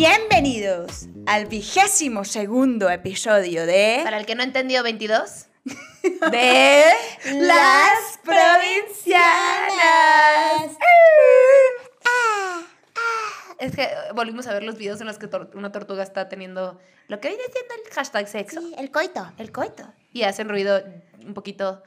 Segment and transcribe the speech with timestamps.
[0.00, 4.02] Bienvenidos al vigésimo segundo episodio de...
[4.04, 5.46] Para el que no entendió 22.
[6.30, 6.84] de
[7.32, 9.16] las provincianas.
[13.58, 16.78] Es que volvimos a ver los videos en los que tor- una tortuga está teniendo
[17.08, 18.60] lo que viene siendo el hashtag sexo.
[18.60, 19.32] Sí, el coito.
[19.38, 19.90] El coito.
[20.12, 20.84] Y hacen ruido
[21.24, 21.82] un poquito.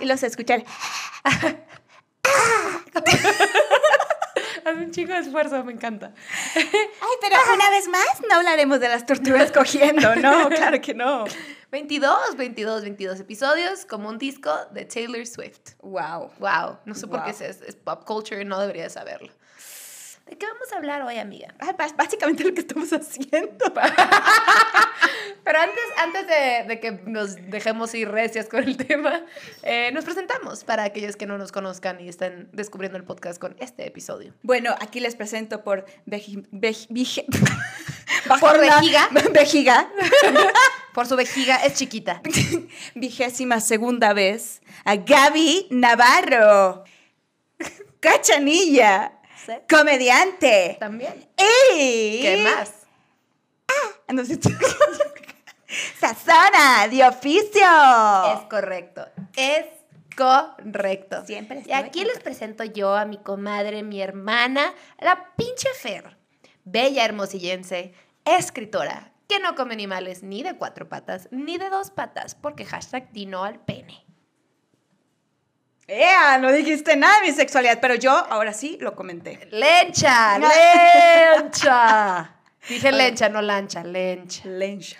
[0.00, 0.64] Y los escuchan.
[4.64, 6.14] Hace un chico de esfuerzo, me encanta.
[6.54, 6.64] Ay,
[7.20, 11.24] pero una vez más no hablaremos de las tortugas cogiendo, no, claro que no.
[11.70, 15.74] 22, 22, 22 episodios como un disco de Taylor Swift.
[15.82, 16.30] Wow.
[16.38, 19.32] Wow, no sé por qué es, es pop culture no debería saberlo.
[20.26, 21.54] ¿De qué vamos a hablar hoy, amiga?
[21.96, 23.72] Básicamente lo que estamos haciendo.
[25.44, 29.20] Pero antes, antes de, de que nos dejemos ir recias con el tema,
[29.62, 33.54] eh, nos presentamos para aquellos que no nos conozcan y estén descubriendo el podcast con
[33.58, 34.32] este episodio.
[34.42, 36.46] Bueno, aquí les presento por veji-
[38.40, 39.08] Por vejiga.
[39.32, 39.90] vejiga.
[40.94, 42.22] Por su vejiga es chiquita.
[42.94, 46.84] Vigésima segunda vez a Gaby Navarro.
[48.00, 49.12] Cachanilla.
[49.68, 50.76] Comediante.
[50.80, 51.28] También.
[51.36, 52.20] Y...
[52.22, 52.72] ¿Qué más?
[54.12, 54.38] No sé.
[55.98, 57.62] Sazona de oficio.
[58.34, 59.06] Es correcto.
[59.36, 59.66] Es
[60.16, 61.24] correcto.
[61.26, 66.16] Siempre Y aquí les presento yo a mi comadre, mi hermana, la pinche Fer.
[66.64, 67.92] Bella hermosillense,
[68.24, 73.10] escritora, que no come animales ni de cuatro patas ni de dos patas, porque hashtag
[73.12, 74.03] dino al pene.
[75.86, 79.48] Ea, no dijiste nada de mi sexualidad, pero yo ahora sí lo comenté.
[79.50, 80.38] ¡Lencha!
[80.38, 82.30] ¡Lencha!
[82.68, 84.48] Dije lencha, no lancha, lencha.
[84.48, 84.96] Lencha.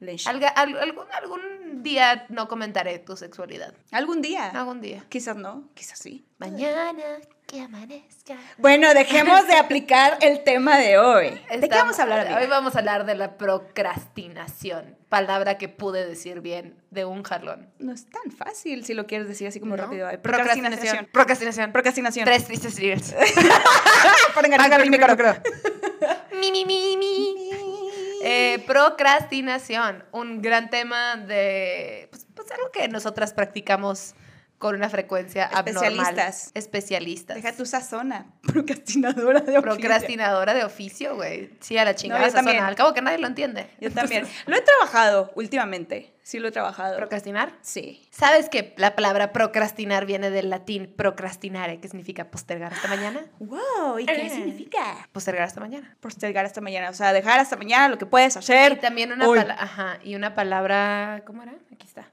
[0.00, 0.30] Lencha.
[0.30, 3.74] Alga- algún, algún día no comentaré tu sexualidad.
[3.90, 4.48] Algún día.
[4.48, 5.04] Algún día.
[5.08, 6.26] Quizás no, quizás sí.
[6.38, 8.36] Mañana que amanezca.
[8.58, 11.40] Bueno, dejemos de aplicar el tema de hoy.
[11.50, 12.38] ¿De qué vamos a hablar, amiga?
[12.40, 14.96] Hoy vamos a hablar de la procrastinación.
[15.08, 17.70] Palabra que pude decir bien de un jalón.
[17.78, 19.82] No es tan fácil si lo quieres decir así como ¿No?
[19.84, 20.06] rápido.
[20.06, 21.08] Ay, Procrastinación.
[21.10, 21.72] Procrastinación.
[21.72, 22.24] Procrastinación.
[22.26, 23.14] Tres tristes días.
[24.78, 25.16] El micro.
[26.40, 27.67] Mi, mi, mi, mi.
[28.22, 34.14] Eh, procrastinación, un gran tema de, pues, pues, algo que nosotras practicamos
[34.58, 35.84] con una frecuencia abnormal.
[35.92, 36.50] Especialistas.
[36.54, 37.36] Especialistas.
[37.36, 38.26] Deja tu sazona.
[38.42, 39.62] Procrastinadora de oficio.
[39.62, 41.50] Procrastinadora de oficio, güey.
[41.60, 42.20] Sí, a la chingada.
[42.20, 42.46] No, yo esa zona.
[42.50, 42.64] también.
[42.64, 43.70] Al cabo que nadie lo entiende.
[43.80, 44.26] Yo también.
[44.46, 46.12] Lo he trabajado últimamente.
[46.24, 46.96] Sí, lo he trabajado.
[46.98, 47.52] ¿Procrastinar?
[47.62, 48.06] Sí.
[48.10, 53.24] ¿Sabes que la palabra procrastinar viene del latín procrastinare, que significa postergar hasta mañana?
[53.38, 54.30] Wow, ¿y qué Eh.
[54.30, 55.08] significa?
[55.12, 55.96] Postergar hasta mañana.
[56.00, 56.90] Postergar hasta mañana.
[56.90, 58.78] O sea, dejar hasta mañana lo que puedes Y hacer.
[58.78, 61.54] también una palabra, ajá, y una palabra, ¿cómo era?
[61.72, 62.10] Aquí está.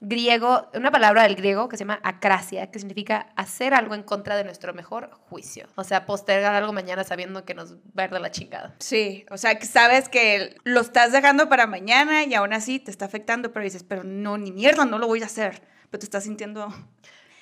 [0.00, 4.36] Griego, una palabra del griego que se llama acracia, que significa hacer algo en contra
[4.36, 5.66] de nuestro mejor juicio.
[5.74, 8.76] O sea, postergar algo mañana sabiendo que nos va a ir de la chingada.
[8.78, 12.92] Sí, o sea, que sabes que lo estás dejando para mañana y aún así te
[12.92, 15.62] está afectando, pero dices, pero no, ni mierda, no lo voy a hacer.
[15.90, 16.68] Pero te estás sintiendo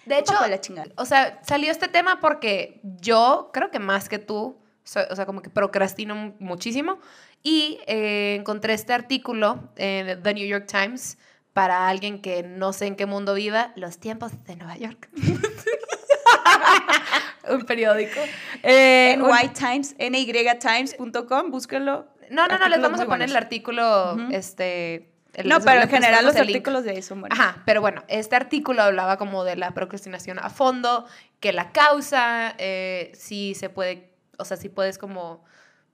[0.06, 0.60] De hecho, de la
[0.96, 5.26] o sea, salió este tema porque yo creo que más que tú, soy- o sea,
[5.26, 7.00] como que procrastino mu- muchísimo.
[7.42, 11.18] Y eh, encontré este artículo en The New York Times
[11.56, 15.08] para alguien que no sé en qué mundo viva, los tiempos de Nueva York.
[17.48, 18.20] un periódico.
[18.62, 22.06] Eh, En White Times, nytimes.com, búsquenlo.
[22.30, 25.10] no, no, no, les Artículos vamos a poner el artículo, este...
[25.32, 26.56] el- No, pero en general los el link.
[26.56, 27.38] artículos de ahí son buenos.
[27.38, 31.06] Ajá, pero bueno, este artículo hablaba como de la procrastinación a fondo,
[31.40, 35.42] que la causa, eh, si se puede, o sea, si puedes como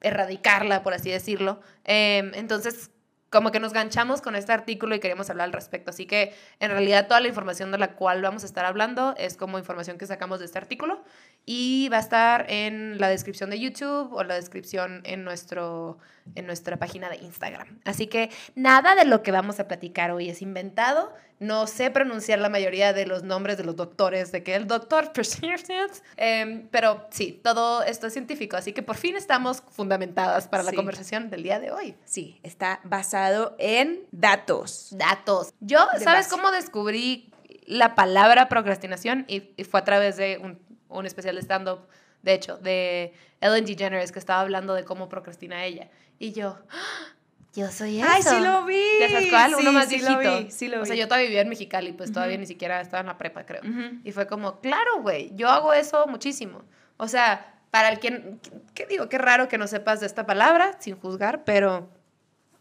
[0.01, 1.61] erradicarla, por así decirlo.
[1.85, 2.91] Em, entonces,
[3.33, 5.91] como que nos ganchamos con este artículo y queríamos hablar al respecto.
[5.91, 9.39] Así que, en realidad, toda la información de la cual vamos a estar hablando es
[9.39, 11.03] como información que sacamos de este artículo
[11.47, 15.97] y va a estar en la descripción de YouTube o la descripción en, nuestro,
[16.35, 17.81] en nuestra página de Instagram.
[17.85, 21.13] Así que nada de lo que vamos a platicar hoy es inventado.
[21.41, 25.11] No sé pronunciar la mayoría de los nombres de los doctores, de que el doctor,
[26.17, 30.73] Em, pero sí, todo esto es científico, así que por fin estamos fundamentadas para la
[30.73, 31.97] conversación del día de hoy.
[32.05, 34.89] Sí, está basado en datos.
[34.93, 35.53] Datos.
[35.61, 36.31] Yo, De ¿sabes base.
[36.31, 37.33] cómo descubrí
[37.67, 39.25] la palabra procrastinación?
[39.27, 41.81] Y, y fue a través de un, un especial de stand-up,
[42.23, 45.91] de hecho, de Ellen DeGeneres, que estaba hablando de cómo procrastina ella.
[46.23, 47.17] Y yo, ¡Ah!
[47.53, 48.09] yo soy eso.
[48.09, 48.81] Ay, sí lo vi.
[49.01, 49.55] ¿Ya sabes cuál?
[49.57, 50.23] Uno Sí, más sí viejito.
[50.23, 51.01] lo vi, sí lo o sea, vi.
[51.01, 52.43] yo todavía vivía en Mexicali, pues todavía Ujú.
[52.43, 53.61] ni siquiera estaba en la prepa, creo.
[53.63, 53.99] Ujú.
[54.05, 56.63] Y fue como, claro, güey, yo hago eso muchísimo.
[56.97, 58.41] O sea, para el quien,
[58.73, 59.09] ¿qué digo?
[59.09, 61.91] Qué raro que no sepas de esta palabra, sin juzgar, pero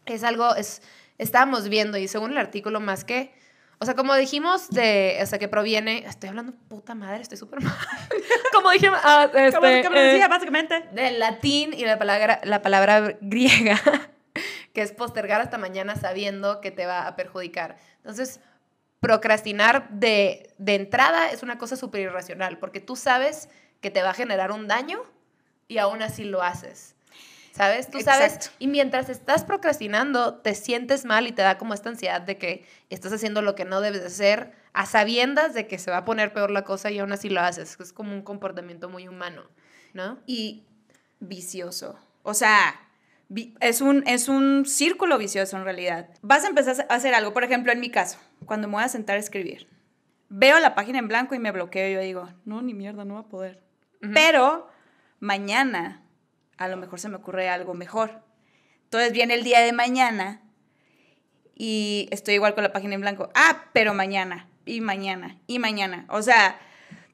[0.06, 0.82] es algo, es,
[1.18, 3.32] estábamos viendo y según el artículo más que,
[3.82, 7.60] O sea, como dijimos, de, o sea, que proviene, estoy hablando puta madre, estoy súper
[7.60, 7.74] mal.
[8.52, 10.88] como dijimos, ah, este, Como decía, eh, básicamente.
[10.92, 13.80] del latín y la palabra, la palabra griega,
[14.72, 17.76] que es postergar hasta mañana sabiendo que te va a perjudicar.
[17.96, 18.38] Entonces,
[19.00, 23.48] procrastinar de, de entrada es una cosa súper irracional, porque tú sabes
[23.80, 25.02] que te va a generar un daño
[25.66, 26.91] y aún así lo haces.
[27.52, 27.90] ¿Sabes?
[27.90, 28.56] Tú sabes, Exacto.
[28.58, 32.64] y mientras estás procrastinando, te sientes mal y te da como esta ansiedad de que
[32.88, 36.04] estás haciendo lo que no debes de hacer, a sabiendas de que se va a
[36.06, 37.76] poner peor la cosa y aún así lo haces.
[37.78, 39.42] Es como un comportamiento muy humano,
[39.92, 40.18] ¿no?
[40.26, 40.64] Y
[41.20, 41.98] vicioso.
[42.22, 42.80] O sea,
[43.60, 46.08] es un, es un círculo vicioso en realidad.
[46.22, 48.88] Vas a empezar a hacer algo, por ejemplo, en mi caso, cuando me voy a
[48.88, 49.68] sentar a escribir.
[50.30, 51.92] Veo la página en blanco y me bloqueo.
[51.92, 53.60] Yo digo, no, ni mierda, no va a poder.
[54.14, 54.70] Pero
[55.20, 56.01] mañana
[56.64, 58.22] a lo mejor se me ocurre algo mejor.
[58.84, 60.42] Entonces viene el día de mañana
[61.54, 63.30] y estoy igual con la página en blanco.
[63.34, 66.06] Ah, pero mañana, y mañana, y mañana.
[66.08, 66.58] O sea,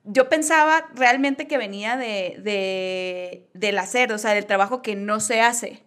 [0.04, 5.20] yo pensaba realmente que venía de, de- del hacer, o sea, del trabajo que no
[5.20, 5.82] se hace.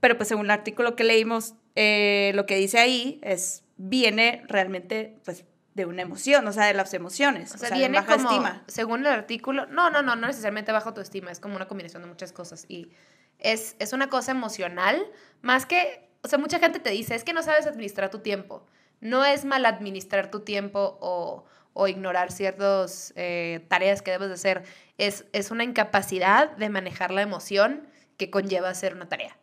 [0.00, 5.16] Pero pues según el artículo que leímos, eh, lo que dice ahí es, viene realmente
[5.24, 5.44] pues
[5.76, 7.54] de una emoción, o sea, de las emociones.
[7.54, 8.62] O sea, de viene baja como, estima.
[8.66, 12.08] según el artículo, no, no, no, no necesariamente bajo autoestima, es como una combinación de
[12.08, 12.64] muchas cosas.
[12.66, 12.90] Y
[13.38, 15.06] es, es una cosa emocional,
[15.42, 18.66] más que, o sea, mucha gente te dice, es que no sabes administrar tu tiempo.
[19.02, 21.44] No es mal administrar tu tiempo o,
[21.74, 24.62] o ignorar ciertas eh, tareas que debes de hacer.
[24.96, 27.86] Es, es una incapacidad de manejar la emoción
[28.16, 29.36] que conlleva hacer una tarea.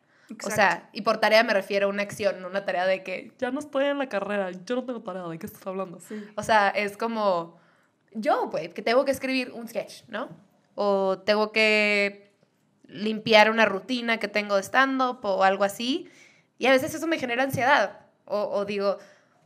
[0.45, 3.33] O sea, y por tarea me refiero a una acción, no una tarea de que
[3.37, 5.99] ya no estoy en la carrera, yo no tengo tarea, ¿de qué estás hablando?
[6.35, 7.59] O sea, es como
[8.13, 10.29] yo, güey, que tengo que escribir un sketch, ¿no?
[10.75, 12.31] O tengo que
[12.87, 16.09] limpiar una rutina que tengo de stand-up o algo así.
[16.57, 17.99] Y a veces eso me genera ansiedad.
[18.25, 18.97] O, o digo,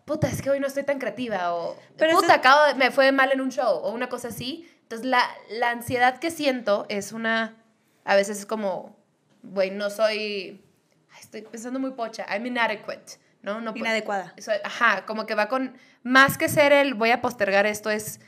[0.05, 1.53] puta, es que hoy no estoy tan creativa.
[1.55, 3.79] O, Pero puta, acabo de- me fue mal en un show.
[3.83, 4.69] O una cosa así.
[4.83, 7.55] Entonces, la, la ansiedad que siento es una...
[8.05, 8.95] A veces es como,
[9.43, 10.63] güey, no soy...
[11.19, 12.25] Estoy pensando muy pocha.
[12.29, 13.61] I'm inadequate, ¿no?
[13.61, 14.33] no Inadecuada.
[14.63, 18.19] ajá, como que va con, más que ser el voy a postergar esto, es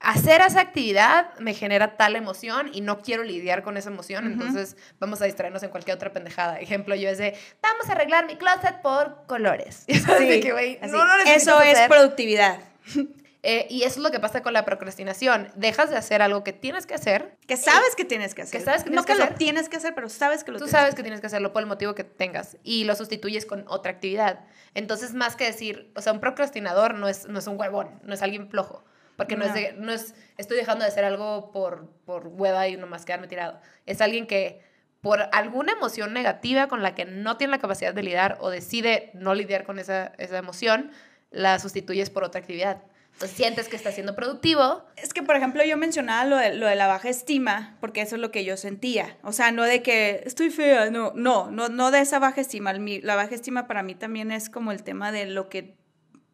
[0.00, 4.32] hacer esa actividad me genera tal emoción y no quiero lidiar con esa emoción, Ujú.
[4.34, 6.60] entonces vamos a distraernos en cualquier otra pendejada.
[6.60, 9.84] Ejemplo, yo es de, vamos a arreglar mi closet por colores.
[9.88, 11.88] Es así que, no Eso es hacer.
[11.88, 12.60] productividad.
[13.50, 15.48] Eh, y eso es lo que pasa con la procrastinación.
[15.54, 17.38] Dejas de hacer algo que tienes que hacer.
[17.46, 18.58] Que sabes que tienes que hacer.
[18.58, 20.64] Que sabes que no que que lo tienes que hacer, pero sabes que lo Tú
[20.66, 23.46] tienes sabes que que tienes que hacerlo por el motivo que tengas y lo sustituyes
[23.46, 24.40] con otra actividad.
[24.74, 28.12] Entonces, más que decir, o sea, un procrastinador no es, no es un huevón, no
[28.12, 28.84] es alguien flojo.
[29.16, 29.54] Porque no, No.
[29.54, 33.28] es, de- no es, estoy dejando de hacer algo por, por hueva y nomás quedarme
[33.28, 33.58] tirado.
[33.86, 34.60] Es alguien que
[35.00, 39.10] por alguna emoción negativa con la que no tiene la capacidad de lidiar o decide
[39.14, 40.90] no lidiar con esa, esa emoción,
[41.30, 42.82] la sustituyes por otra actividad.
[43.18, 44.84] Entonces sientes que estás siendo productivo.
[44.94, 48.14] Es que, por ejemplo, yo mencionaba lo de, lo de la baja estima, porque eso
[48.14, 49.18] es lo que yo sentía.
[49.24, 52.72] O sea, no de que estoy fea, no, no, no, no de esa baja estima.
[52.72, 55.76] La baja estima para mí también es como el tema de lo que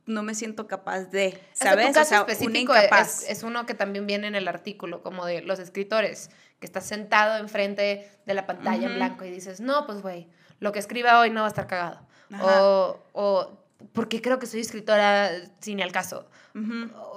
[0.05, 1.87] no me siento capaz de, ¿sabes?
[1.87, 3.23] tu caso o sea, específico incapaz.
[3.23, 6.29] es, es uno que también viene en el artículo, como de los escritores,
[6.61, 8.97] que estás sentado enfrente de la pantalla en Ujú.
[8.97, 10.29] blanco y dices, no, pues güey,
[10.61, 12.07] lo que escriba hoy no va a estar cagado.
[12.31, 12.63] Ajá.
[12.63, 16.29] O, o, ¿por qué creo que soy escritora sin al caso?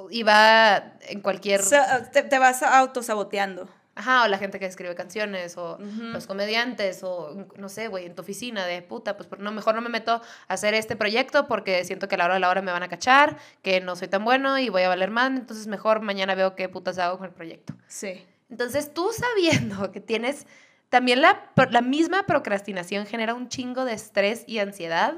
[0.09, 1.61] Y va en cualquier...
[1.61, 1.75] So-
[2.11, 3.69] te, te vas autosaboteando.
[3.93, 8.13] Ajá, o la gente que escribe canciones, o los comediantes, o no sé, güey, en
[8.13, 11.83] tu oficina de puta, pues no, mejor no me meto a hacer este proyecto porque
[11.83, 14.07] siento que a la hora de la hora me van a cachar, que no soy
[14.07, 17.25] tan bueno y voy a valer más, entonces mejor mañana veo qué putas hago con
[17.25, 17.73] el proyecto.
[17.87, 18.23] Sí.
[18.51, 20.45] Entonces tú sabiendo que tienes,
[20.89, 25.15] también la, la misma procrastinación genera un chingo de estrés y ansiedad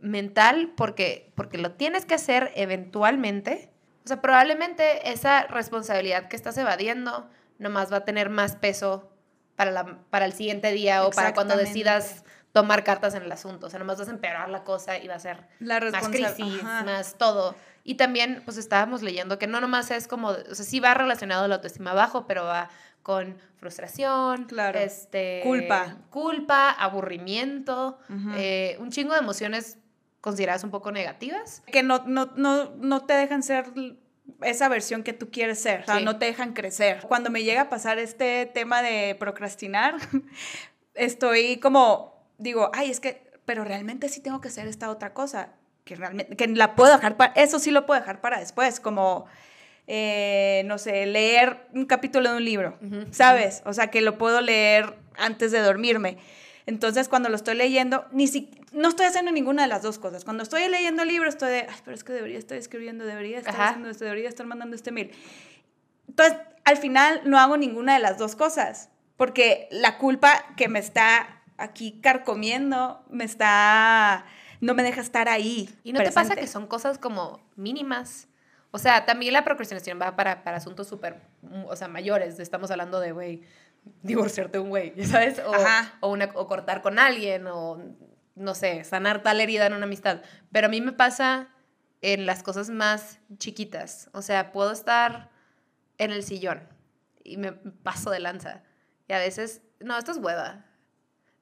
[0.00, 3.70] mental porque, porque lo tienes que hacer eventualmente.
[4.04, 7.28] O sea, probablemente esa responsabilidad que estás evadiendo
[7.58, 9.10] nomás va a tener más peso
[9.56, 13.66] para, la, para el siguiente día o para cuando decidas tomar cartas en el asunto.
[13.66, 16.62] O sea, nomás vas a empeorar la cosa y va a ser La más crisis,
[16.62, 17.54] más todo.
[17.84, 21.44] Y también, pues estábamos leyendo que no nomás es como, o sea, sí va relacionado
[21.44, 22.68] a la autoestima bajo, pero va
[23.02, 24.78] con frustración, Claro.
[24.78, 25.96] este, Culpa.
[26.10, 27.98] culpa, aburrimiento,
[28.36, 29.78] eh, un chingo de emociones
[30.20, 31.62] consideradas un poco negativas.
[31.66, 33.66] que no, no, no, no te dejan ser
[34.42, 37.00] esa versión que tú quieres ser, o sea, no te dejan crecer.
[37.08, 39.96] Cuando me llega a pasar este tema de procrastinar,
[40.94, 45.52] estoy como, digo, ay, es que, pero realmente sí tengo que hacer esta otra cosa,
[45.84, 49.26] que realmente, que la puedo dejar para, eso sí lo puedo dejar para después, como,
[49.86, 53.06] eh, no sé, leer un capítulo de un libro, Ujú.
[53.10, 53.62] ¿sabes?
[53.64, 56.18] O sea, que lo puedo leer antes de dormirme.
[56.66, 60.24] Entonces, cuando lo estoy leyendo, ni si, no estoy haciendo ninguna de las dos cosas.
[60.24, 63.38] Cuando estoy leyendo el libro, estoy de, ay, pero es que debería estar escribiendo, debería
[63.38, 63.68] estar Ajá.
[63.68, 65.10] haciendo esto, debería estar mandando este mail.
[66.08, 70.78] Entonces, al final, no hago ninguna de las dos cosas, porque la culpa que me
[70.78, 74.24] está aquí carcomiendo, me está,
[74.60, 75.68] no me deja estar ahí.
[75.84, 76.40] ¿Y no te pasa presente.
[76.42, 78.28] que son cosas como mínimas?
[78.72, 81.20] O sea, también la procrastinación va para, para asuntos súper,
[81.66, 82.38] o sea, mayores.
[82.38, 83.42] Estamos hablando de, güey,
[84.02, 85.38] divorciarte de un güey, ¿sabes?
[85.40, 85.52] O,
[86.00, 87.78] o, una, o cortar con alguien, o,
[88.34, 90.22] no sé, sanar tal herida en una amistad.
[90.52, 91.48] Pero a mí me pasa
[92.02, 94.08] en las cosas más chiquitas.
[94.12, 95.30] O sea, puedo estar
[95.98, 96.66] en el sillón
[97.22, 98.62] y me paso de lanza.
[99.08, 100.64] Y a veces, no, esto es hueva.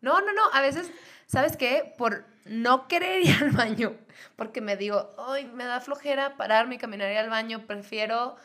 [0.01, 0.91] No, no, no, a veces,
[1.27, 1.95] ¿sabes qué?
[1.99, 3.97] Por no querer ir al baño,
[4.37, 8.37] porque me digo, ay, me da flojera pararme y caminar ir al baño, prefiero,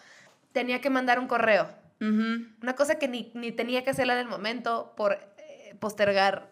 [0.52, 1.70] tenía que mandar un correo.
[2.00, 6.52] Una cosa que ni, ni tenía que hacerla en el momento por eh, postergar.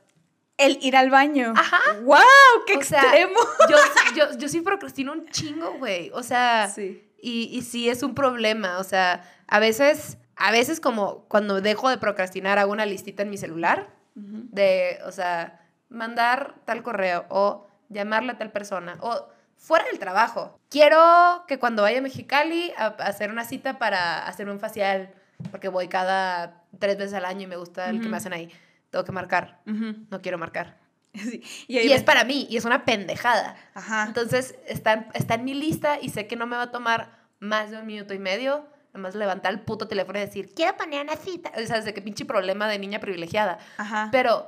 [0.57, 1.53] El ir al baño.
[1.55, 1.79] Ajá.
[2.03, 2.19] ¡Wow!
[2.67, 3.39] ¡Qué O sea, extremo!
[3.69, 3.77] Yo,
[4.15, 6.12] yo, yo sí procrastino un chingo, güey.
[6.13, 7.12] O sea, Sí.
[7.21, 8.77] y, y sí es un problema.
[8.79, 13.29] O sea, a veces, a veces como cuando dejo de procrastinar hago una listita en
[13.29, 19.86] mi celular de, o sea, mandar tal correo o llamarle a tal persona o fuera
[19.86, 20.60] del trabajo.
[20.69, 25.13] Quiero que cuando vaya a Mexicali a, a hacer una cita para hacerme un facial,
[25.50, 28.10] porque voy cada tres veces al año y me gusta el que Ujú.
[28.12, 28.51] me hacen ahí.
[28.89, 29.62] Tengo que marcar.
[29.67, 29.95] Ujú.
[30.10, 30.77] No quiero marcar.
[31.13, 31.43] Sí.
[31.67, 33.55] Y, Y me- es para mí, y es una pendejada.
[33.74, 34.05] Ajá.
[34.07, 37.69] Entonces, está, está en mi lista y sé que no me va a tomar más
[37.71, 38.65] de un minuto y medio.
[38.93, 41.51] Nada más levantar el puto teléfono y decir, quiero poner una cita.
[41.62, 43.57] O sea, desde qué pinche problema de niña privilegiada.
[43.77, 44.10] Ajá.
[44.12, 44.48] Pero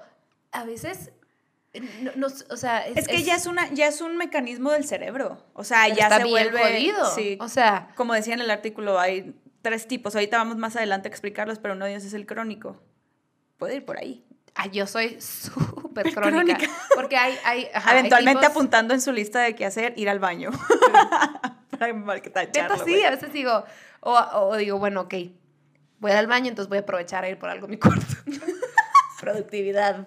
[0.54, 1.12] a veces,
[2.02, 5.44] no, no- o sea, es que ya es una ya es un mecanismo del cerebro.
[5.54, 7.06] O sea, ya está se bien vuelve jodido.
[7.16, 7.38] Sí.
[7.42, 9.34] O sea, Como decía en el artículo, hay
[9.64, 10.14] tres tipos.
[10.14, 12.80] Ahorita vamos más adelante a explicarlos, pero uno de ellos es el crónico.
[13.58, 14.24] Puede ir por ahí.
[14.54, 16.58] ah, yo soy súper crónica.
[16.58, 16.68] crónica.
[16.94, 20.08] Porque hay, hay ajá, hay Eventualmente tipos- apuntando en su lista de qué hacer, ir
[20.10, 20.52] al baño.
[21.80, 21.92] Para
[22.86, 23.66] sí, a veces digo,
[24.00, 25.14] o, o digo, bueno, ok,
[26.00, 28.06] voy al baño, entonces voy a aprovechar a ir por algo mi cuarto.
[29.20, 30.06] Productividad.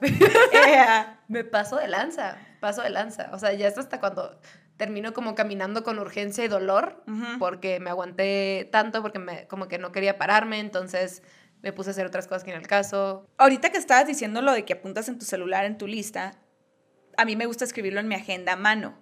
[1.28, 3.30] Me paso de lanza, paso de lanza.
[3.32, 4.38] O sea, ya es hasta cuando
[4.76, 7.02] termino como caminando con urgencia y dolor,
[7.38, 11.22] porque me aguanté tanto, porque me, como que no quería pararme, entonces
[11.62, 13.26] me puse a hacer otras cosas que en el caso.
[13.38, 16.38] Ahorita que estabas diciendo lo de que apuntas en tu celular, en tu lista,
[17.16, 18.98] a mí me gusta escribirlo en mi agenda a mano.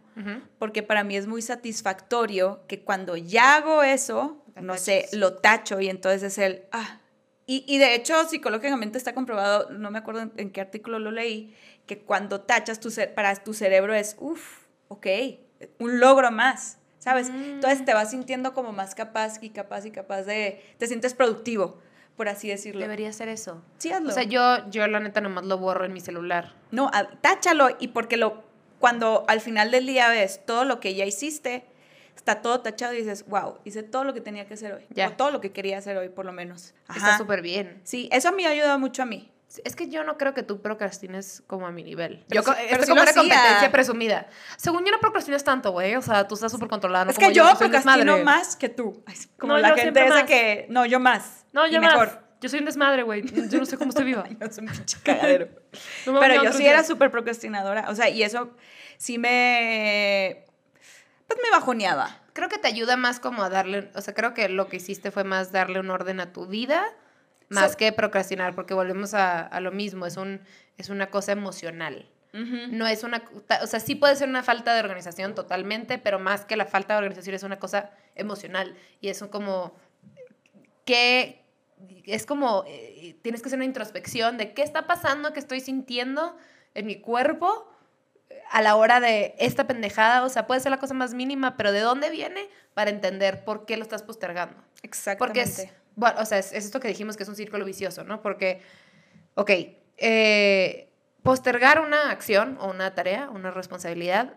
[0.61, 5.81] Porque para mí es muy satisfactorio que cuando ya hago eso, no sé, lo tacho
[5.81, 7.01] y entonces es el, ah.
[7.47, 11.11] Y, y de hecho, psicológicamente está comprobado, no me acuerdo en, en qué artículo lo
[11.11, 15.07] leí, que cuando tachas tu para tu cerebro es, uff, ok,
[15.79, 17.31] un logro más, ¿sabes?
[17.31, 17.45] Mm.
[17.45, 21.79] Entonces te vas sintiendo como más capaz y capaz y capaz de, te sientes productivo,
[22.17, 22.81] por así decirlo.
[22.81, 23.63] Debería hacer eso.
[23.79, 24.11] Sí, hazlo.
[24.11, 26.55] O sea, yo, yo la neta nomás lo borro en mi celular.
[26.71, 26.91] No,
[27.21, 28.45] táchalo y porque lo,
[28.79, 31.65] cuando al final del día ves todo lo que ya hiciste,
[32.17, 34.87] está todo tachado y dices, wow, hice todo lo que tenía que hacer hoy.
[34.91, 35.09] Ya.
[35.09, 36.75] O todo lo que quería hacer hoy, por lo menos.
[36.89, 37.81] Está súper bien.
[37.85, 39.31] Sí, eso a mí ha ayudado mucho a mí.
[39.65, 42.25] Es que yo no creo que tú procrastines como a mi nivel.
[42.29, 44.27] Pero yo, esto sí como lo una competencia presumida.
[44.57, 45.95] Según yo no procrastinas tanto, güey.
[45.97, 47.05] O sea, tú estás súper controlada.
[47.05, 48.25] no es como que yo, soy un procrastino desmadre.
[48.25, 49.05] más que tú.
[49.07, 50.25] Ay, como No, la yo gente esa más.
[50.25, 51.47] que, no, yo más.
[51.53, 52.07] No, y yo mejor.
[52.09, 52.19] más.
[52.41, 53.23] Yo soy un desmadre, güey.
[53.51, 54.25] Yo no sé cómo estoy viva.
[54.29, 55.49] Yo soy un pinche cagadero.
[56.05, 57.87] No me Pero yo sí era súper procrastinadora.
[57.89, 58.51] O sea, y eso
[58.99, 60.45] sí me.
[61.27, 62.21] Pues me bajoneaba.
[62.35, 65.11] Creo que te ayuda más como a darle, o sea, creo que lo que hiciste
[65.11, 66.85] fue más darle un orden a tu vida,
[67.49, 70.41] más So- que procrastinar, porque volvemos a, a lo mismo, es, un,
[70.79, 72.09] es una cosa emocional.
[72.33, 72.67] Ujú.
[72.71, 73.23] No es una,
[73.63, 76.95] o sea, sí puede ser una falta de organización totalmente, pero más que la falta
[76.95, 79.77] de organización es una cosa emocional y es como
[80.85, 81.45] que
[82.07, 86.37] es como eh, tienes que hacer una introspección de qué está pasando, qué estoy sintiendo
[86.75, 87.71] en mi cuerpo
[88.31, 91.57] eh, a la hora de esta pendejada, o sea, puede ser la cosa más mínima,
[91.57, 94.57] pero de dónde viene para entender por qué lo estás postergando.
[94.57, 95.41] Porque Exactamente.
[95.43, 98.21] es, bueno, o sea, es, es esto que dijimos que es un círculo vicioso, ¿no?
[98.23, 98.61] Porque,
[99.35, 99.51] ok,
[99.97, 100.91] eh,
[101.23, 104.35] postergar una acción o una tarea, una responsabilidad,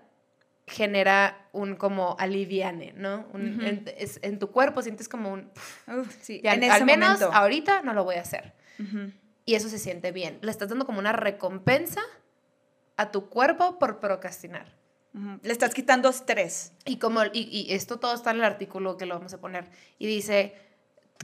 [0.68, 3.28] genera un como aliviane, ¿no?
[3.34, 3.66] Un- Ujú.
[3.66, 5.50] en, es- en tu cuerpo sientes como un,
[6.22, 7.32] sí, ya, en al menos momento.
[7.34, 8.54] ahorita no lo voy a hacer.
[8.80, 9.12] Ujú.
[9.46, 10.40] Y eso se siente bien.
[10.42, 12.02] Le estás dando como una recompensa
[12.98, 14.76] a tu cuerpo por procrastinar.
[15.42, 16.74] Le estás quitando estrés.
[16.86, 19.66] Y como y, y esto todo está en el artículo que lo vamos a poner
[19.98, 20.54] y dice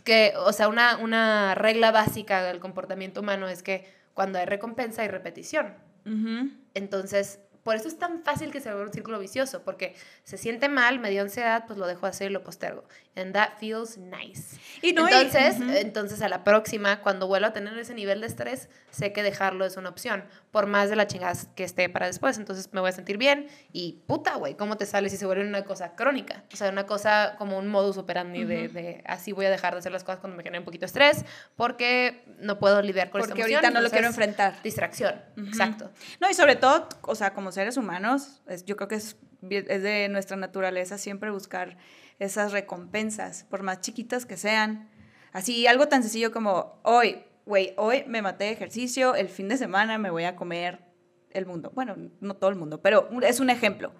[0.04, 5.02] que o sea una, una regla básica del comportamiento humano es que cuando hay recompensa
[5.02, 5.74] hay repetición
[6.74, 9.96] entonces por eso es tan fácil que se vuelva un círculo vicioso, porque
[10.26, 12.84] se siente mal, me dio ansiedad, pues lo dejo de hacer y lo postergo.
[13.16, 14.58] And that feels nice.
[14.82, 18.68] Y no, entonces, entonces a la próxima, cuando vuelva a tener ese nivel de estrés,
[18.92, 22.38] sé que dejarlo es una opción, por más de la chingada que esté para después.
[22.38, 25.46] Entonces me voy a sentir bien y puta, güey, ¿cómo te sales si se vuelve
[25.48, 26.44] una cosa crónica?
[26.54, 29.80] O sea, una cosa como un modus operandi de, de así voy a dejar de
[29.80, 33.20] hacer las cosas cuando me genere un poquito de estrés, porque no puedo lidiar con
[33.22, 34.62] esta Porque ahorita no lo quiero enfrentar.
[34.64, 35.90] Distracción, exacto.
[36.22, 39.18] No, y sobre todo, o sea, como seres humanos, es- yo creo que es,
[39.50, 41.78] es de nuestra naturaleza siempre buscar
[42.20, 44.88] esas recompensas, por más chiquitas que sean.
[45.32, 49.58] Así, algo tan sencillo como, hoy, güey, hoy me maté de ejercicio, el fin de
[49.58, 50.80] semana me voy a comer
[51.32, 51.72] el mundo.
[51.74, 53.92] Bueno, no todo el mundo, pero es un ejemplo.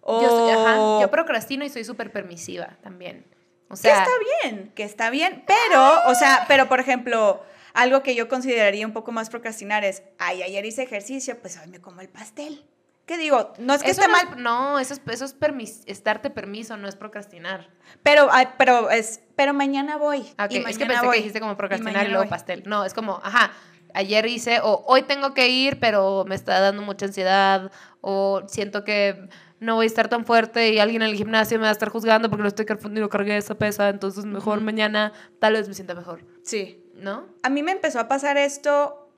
[0.00, 3.26] O, Yo, soy- ajá, yo procrastino y soy súper permisiva también.
[3.68, 4.10] O que sea, está
[4.42, 8.92] bien, que está bien, pero, o sea, pero por ejemplo, algo que yo consideraría un
[8.92, 12.64] poco más procrastinar es, ay, ayer hice ejercicio, pues hoy me como el pastel.
[13.06, 13.52] ¿Qué digo?
[13.58, 16.30] No es que eso esté no mal, no, eso es, eso es, permis- es darte
[16.30, 17.68] permiso, no es procrastinar.
[18.02, 20.24] pero, ay, pero es, pero mañana voy.
[20.38, 22.10] Ah, ok, y Es que mañana pensé voy, que dijiste como y procrastinar y, mañana
[22.10, 22.30] luego voy.
[22.30, 22.62] pastel.
[22.66, 23.50] No, es como, ajá,
[23.94, 28.84] ayer hice, o hoy tengo que ir, pero me está dando mucha ansiedad, o siento
[28.84, 29.28] que
[29.58, 31.88] no voy a estar tan fuerte y alguien en el gimnasio me va a estar
[31.88, 35.74] juzgando porque no estoy cargando y cargué esa pesa, entonces mejor mañana tal vez me
[35.74, 36.84] sienta mejor, Sí.
[36.94, 37.26] ¿no?
[37.42, 39.08] A mí me empezó a pasar esto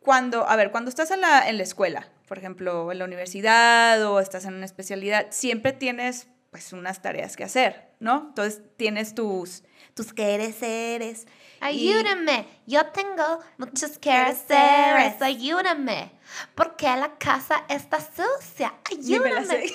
[0.00, 4.02] cuando, a ver, cuando estás en la, en la escuela, por ejemplo, en la universidad
[4.10, 8.28] o estás en una especialidad, siempre tienes pues unas tareas que hacer, ¿no?
[8.28, 10.62] Entonces tienes tus, tus quereres.
[10.62, 11.28] y-
[11.60, 16.12] Ayúdame, yo tengo muchos quehaceres, ayúdame.
[16.54, 18.72] ¿Por qué la casa está sucia?
[18.98, 19.70] Ni me la sé.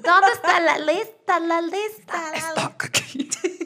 [0.00, 1.40] ¿Dónde está la lista?
[1.40, 2.32] La lista.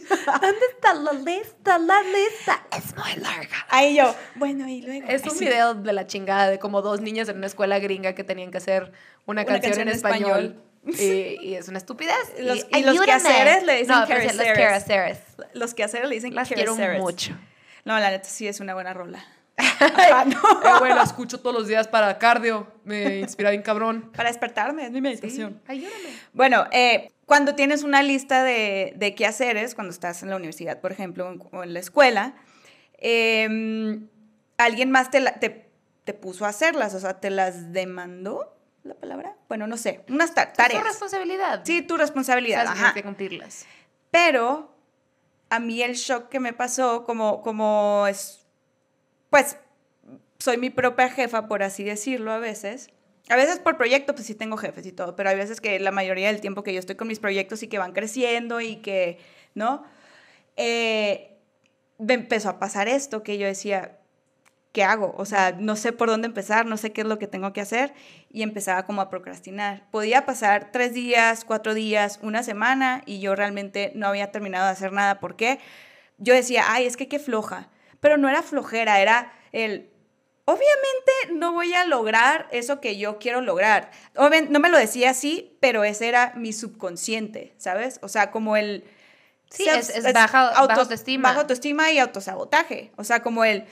[0.08, 1.78] ¿Dónde está la lista?
[1.78, 3.66] La lista es muy larga.
[3.68, 5.06] Ahí yo, bueno, y luego.
[5.08, 5.44] Es un Así.
[5.44, 8.58] video de la chingada de como dos niñas en una escuela gringa que tenían que
[8.58, 8.92] hacer
[9.26, 10.44] una, Una canción, canción en español.
[10.86, 11.00] español.
[11.40, 12.14] Y, y es una estupidez.
[12.38, 13.04] Los- y los ayúdame.
[13.06, 14.56] quehaceres le dicen no, sí, los quehaceres.
[14.56, 15.18] quehaceres.
[15.52, 17.00] Los que hacer le dicen Las quiero quehaceres.
[17.00, 17.36] mucho.
[17.84, 19.24] No, la neta sí es una buena rola.
[19.58, 20.38] Ajá, no.
[20.38, 22.68] Eh, güey, la escucho todos los días para cardio.
[22.84, 24.10] Me inspira bien cabrón.
[24.14, 25.60] Para despertarme, es mi meditación.
[25.66, 25.94] Ayúdame.
[26.32, 30.90] Bueno, eh, cuando tienes una lista de, de quehaceres, cuando estás en la universidad, por
[30.90, 32.34] ejemplo, o en la escuela,
[32.98, 34.00] eh,
[34.56, 35.70] alguien más te, la- te,
[36.04, 39.36] te puso a hacerlas, o sea, te las demandó, la palabra.
[39.48, 40.84] Bueno, no sé, unas ta- Es tu tareas.
[40.84, 41.60] responsabilidad.
[41.64, 42.62] Sí, tu responsabilidad.
[42.66, 42.74] Ajá.
[42.74, 43.66] tienes que cumplirlas.
[44.10, 44.74] Pero
[45.50, 48.46] a mí el shock que me pasó, como, como es,
[49.30, 49.58] pues,
[50.38, 52.90] soy mi propia jefa, por así decirlo, a veces.
[53.28, 55.90] A veces por proyecto, pues sí tengo jefes y todo, pero hay veces que la
[55.90, 59.18] mayoría del tiempo que yo estoy con mis proyectos y que van creciendo y que,
[59.54, 59.84] ¿no?
[60.56, 61.36] Eh,
[61.98, 63.98] me empezó a pasar esto que yo decía,
[64.72, 65.14] ¿qué hago?
[65.16, 67.60] O sea, no sé por dónde empezar, no sé qué es lo que tengo que
[67.60, 67.92] hacer
[68.30, 69.88] y empezaba como a procrastinar.
[69.90, 74.72] Podía pasar tres días, cuatro días, una semana y yo realmente no había terminado de
[74.72, 75.20] hacer nada.
[75.20, 75.58] ¿Por qué?
[76.18, 77.68] Yo decía, ay, es que qué floja.
[78.00, 79.90] Pero no era flojera, era el,
[80.52, 83.90] obviamente no voy a lograr eso que yo quiero lograr.
[84.16, 87.98] Obvien- no me lo decía así, pero ese era mi subconsciente, ¿sabes?
[88.02, 88.84] O sea, como el...
[89.50, 91.28] Sí, self- es- es baja- baja autoestima.
[91.28, 92.92] Baja autoestima y autosabotaje.
[92.96, 93.64] O sea, como el...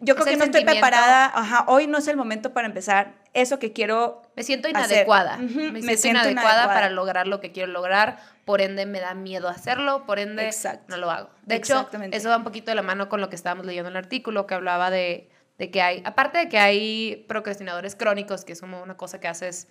[0.00, 3.60] Yo creo que no estoy preparada, ajá, hoy no es el momento para empezar eso
[3.60, 4.78] que quiero Me siento hacer.
[4.90, 5.36] inadecuada.
[5.36, 6.66] Me, me siento, siento inadecuada, inadecuada.
[6.74, 8.18] para lograr lo que quiero lograr.
[8.44, 10.04] Por ende, me da miedo hacerlo.
[10.04, 10.84] Por ende, Exacto.
[10.88, 11.30] no lo hago.
[11.42, 12.16] De hecho, Exactamente.
[12.16, 14.46] eso va un poquito de la mano con lo que estábamos leyendo en el artículo
[14.48, 15.30] que hablaba de,
[15.62, 19.28] de que hay, aparte de que hay procrastinadores crónicos, que es como una cosa que
[19.28, 19.68] haces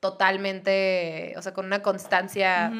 [0.00, 2.72] totalmente, o sea, con una constancia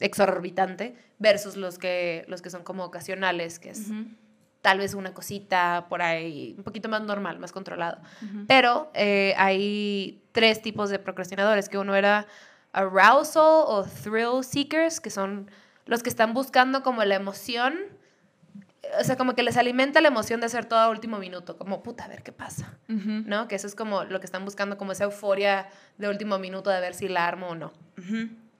[0.00, 3.86] exorbitante, versus los que, los que son como ocasionales, que es
[4.62, 7.98] tal vez una cosita por ahí, un poquito más normal, más controlado.
[8.48, 12.26] Pero eh, hay tres tipos de procrastinadores, que uno era
[12.72, 15.48] arousal o thrill seekers, que son
[15.86, 17.78] los que están buscando como la emoción,
[19.00, 21.82] o sea, como que les alimenta la emoción de hacer todo a último minuto, como
[21.82, 23.46] puta, a ver qué pasa, ¿no?
[23.48, 26.80] Que eso es como lo que están buscando, como esa euforia de último minuto de
[26.80, 27.72] ver si la armo o no.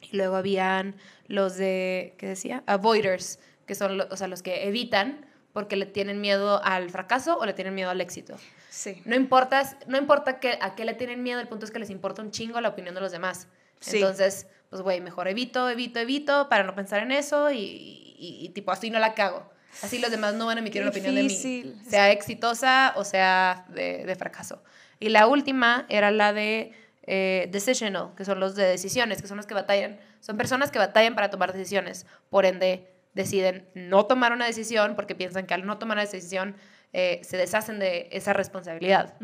[0.02, 0.94] Y luego habían
[1.26, 2.62] los de, ¿qué decía?
[2.66, 7.36] Avoiders, que son lo- o sea, los que evitan porque le tienen miedo al fracaso
[7.38, 8.36] o le tienen miedo al éxito.
[8.68, 9.02] Sí.
[9.04, 11.90] No importa, no importa que, a qué le tienen miedo, el punto es que les
[11.90, 13.48] importa un chingo la opinión de los demás.
[13.80, 13.96] Sí.
[13.96, 18.48] Entonces, pues, güey, mejor evito, evito, evito para no pensar en eso y, y- y,
[18.50, 19.50] tipo, así no la cago.
[19.82, 23.64] Así los demás no van a emitir una opinión de mí, sea exitosa o sea
[23.68, 24.62] de, de fracaso.
[24.98, 26.72] Y la última era la de
[27.04, 29.98] eh, decisional, que son los de decisiones, que son los que batallan.
[30.20, 32.06] Son personas que batallan para tomar decisiones.
[32.28, 36.54] Por ende, deciden no tomar una decisión porque piensan que al no tomar una decisión
[36.92, 39.14] eh, se deshacen de esa responsabilidad.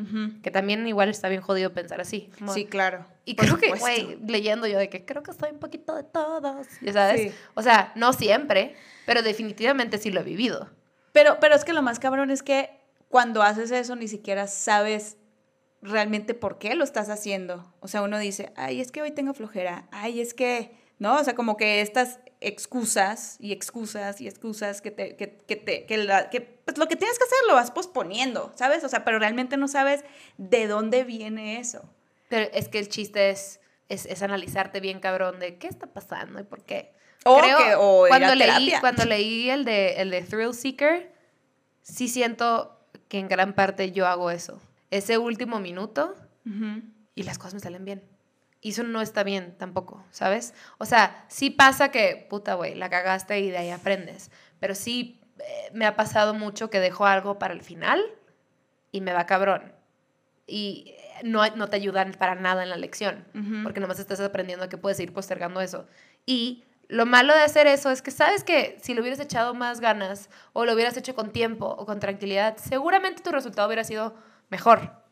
[0.43, 2.31] Que también igual está bien jodido pensar así.
[2.39, 3.05] como- Sí, claro.
[3.25, 6.05] Y Por creo que, güey, leyendo yo de que creo que soy un poquito de
[6.05, 7.21] todos, ya sabes.
[7.33, 7.39] Sí.
[7.55, 10.71] O sea, no siempre, pero definitivamente sí lo he vivido.
[11.13, 12.71] Pero, pero es que lo más cabrón es que
[13.09, 15.17] cuando haces eso ni siquiera sabes
[15.83, 17.73] realmente por qué lo estás haciendo.
[17.81, 21.17] O sea, uno dice, ay, es que hoy tengo flojera, ay, es que, ¿no?
[21.19, 25.87] O sea, como que estas excusas y excusas y excusas que te, que, que te,
[25.87, 28.85] que, la- que, pues lo que tienes que hacer lo vas posponiendo, ¿sabes?
[28.85, 30.05] O sea, pero realmente no sabes
[30.39, 31.89] de dónde viene eso.
[32.29, 36.41] Pero es que el chiste es, es, es analizarte bien, cabrón, de qué está pasando
[36.41, 36.93] y por qué.
[37.25, 38.81] O que- o cuando leí, terapia.
[38.81, 41.13] cuando leí el de, el de Thrill Seeker,
[41.83, 44.61] sí siento que en gran parte yo hago eso.
[44.91, 46.15] Ese último minuto
[47.15, 48.03] y las cosas me salen bien.
[48.67, 50.53] Y eso no está bien tampoco, ¿sabes?
[50.79, 54.33] O sea, sí pasa que, puta, güey, la cagaste y de ahí aprendes.
[54.59, 58.03] Pero sí eh, me ha pasado mucho que dejo algo para el final
[58.91, 59.73] y me va cabrón.
[60.49, 63.63] Y eh, no, no te ayudan para nada en la lección, Ujú.
[63.63, 65.87] porque nomás estás aprendiendo que puedes ir postergando eso.
[66.27, 69.79] Y lo malo de hacer eso es que sabes que si lo hubieras echado más
[69.79, 74.17] ganas o lo hubieras hecho con tiempo o con tranquilidad, seguramente tu resultado hubiera sido
[74.51, 75.06] mejor.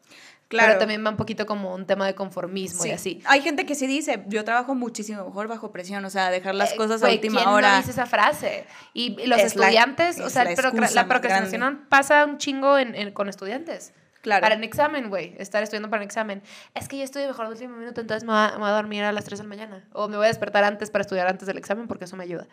[0.55, 0.69] Claro.
[0.71, 2.93] Pero también va un poquito como un tema de conformismo y Sí.
[2.93, 3.23] así.
[3.27, 6.73] Hay gente que sí dice, yo trabajo muchísimo mejor bajo presión, o sea, dejar las
[6.73, 7.73] Eh, cosas a última ¿quién hora.
[7.73, 8.67] no dice esa frase?
[8.93, 10.51] Y, y los Es la- estudiantes, o sea, la
[10.95, 13.93] la procrastinación pasa un chingo en- en- con estudiantes.
[14.23, 14.40] Claro.
[14.40, 15.35] Para un examen, güey.
[15.37, 16.43] Estar estudiando para un examen.
[16.75, 18.73] Es que yo estudio mejor de último minuto, entonces me voy, a, me voy a
[18.73, 19.85] dormir a las 3 de la mañana.
[19.93, 22.47] O me voy a despertar antes para estudiar antes del examen porque eso me ayuda.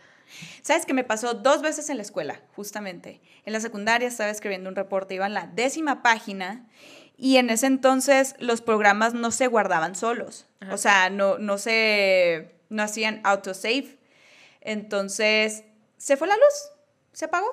[0.63, 3.21] ¿Sabes que me pasó dos veces en la escuela, justamente?
[3.45, 6.65] En la secundaria estaba escribiendo un reporte, iba en la décima página
[7.17, 10.47] y en ese entonces los programas no se guardaban solos.
[10.59, 10.73] Ajá.
[10.73, 13.97] O sea, no, no se, no hacían autosave.
[14.61, 15.63] Entonces,
[15.97, 16.71] se fue la luz,
[17.13, 17.47] se apagó.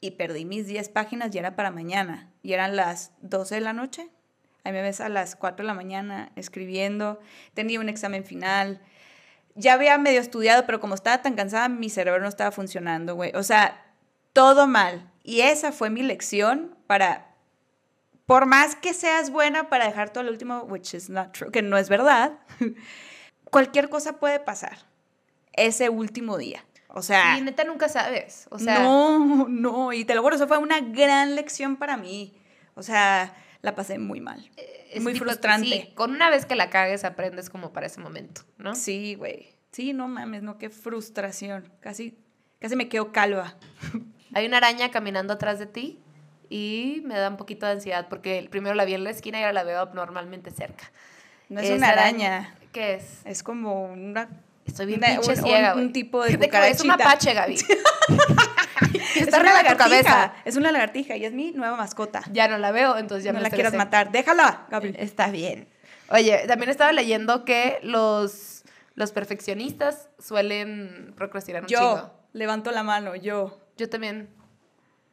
[0.00, 2.32] Y perdí mis 10 páginas y era para mañana.
[2.42, 4.08] Y eran las 12 de la noche.
[4.64, 7.20] Ahí me ves a las 4 de la mañana escribiendo.
[7.54, 8.80] Tenía un examen final
[9.54, 13.32] ya había medio estudiado, pero como estaba tan cansada, mi cerebro no estaba funcionando, güey.
[13.34, 13.84] O sea,
[14.32, 15.10] todo mal.
[15.22, 17.31] Y esa fue mi lección para,
[18.26, 21.62] por más que seas buena para dejar todo lo último, which is not true, que
[21.62, 22.38] no es verdad,
[23.44, 24.78] cualquier cosa puede pasar
[25.52, 26.64] ese último día.
[26.88, 28.46] O sea, Y neta nunca sabes.
[28.50, 32.34] O sea, no, no, y te lo juro, eso fue una gran lección para mí.
[32.74, 34.50] O sea, la pasé muy mal.
[34.90, 35.68] es muy frustrante.
[35.68, 38.74] sí, con una vez que la cagues aprendes como para ese momento, ¿no?
[38.74, 39.56] Sí, güey.
[39.72, 41.72] Sí, no mames, no, qué frustración.
[41.80, 42.18] Casi,
[42.58, 43.56] casi me quedo calva.
[44.34, 46.01] Hay una araña caminando atrás de ti
[46.52, 49.42] y me da un poquito de ansiedad porque primero la vi en la esquina y
[49.42, 50.90] ahora la veo normalmente cerca.
[51.48, 53.20] No es una araña, ¿Qué es?
[53.24, 54.28] es como una...
[54.66, 55.92] Estoy bien una- pinche un- ciega, un- un güey.
[55.92, 56.32] tipo de
[56.70, 57.54] Es un apache, Gaby.
[59.14, 60.34] Es Está una de tu lagartija, cabeza.
[60.44, 62.22] Es una lagartija y es mi nueva mascota.
[62.32, 63.84] Ya no la veo, entonces ya no me la quieras estresé.
[63.84, 64.10] matar.
[64.12, 64.96] Déjala, Gabriel.
[64.98, 65.68] Está bien.
[66.08, 72.14] Oye, también estaba leyendo que los, los perfeccionistas suelen procrastinar un Yo, chingo.
[72.32, 73.58] levanto la mano, yo.
[73.76, 74.28] Yo también.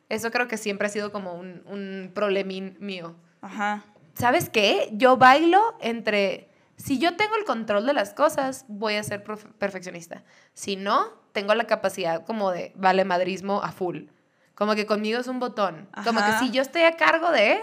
[0.09, 3.15] Eso creo que siempre ha sido como un, un problemín mío.
[3.41, 3.83] Ajá.
[4.15, 4.89] ¿Sabes qué?
[4.93, 6.49] Yo bailo entre...
[6.75, 10.23] Si yo tengo el control de las cosas, voy a ser perfeccionista.
[10.53, 14.05] Si no, tengo la capacidad como de vale madrismo a full.
[14.55, 15.89] Como que conmigo es un botón.
[16.03, 17.61] Como que si yo estoy a cargo de,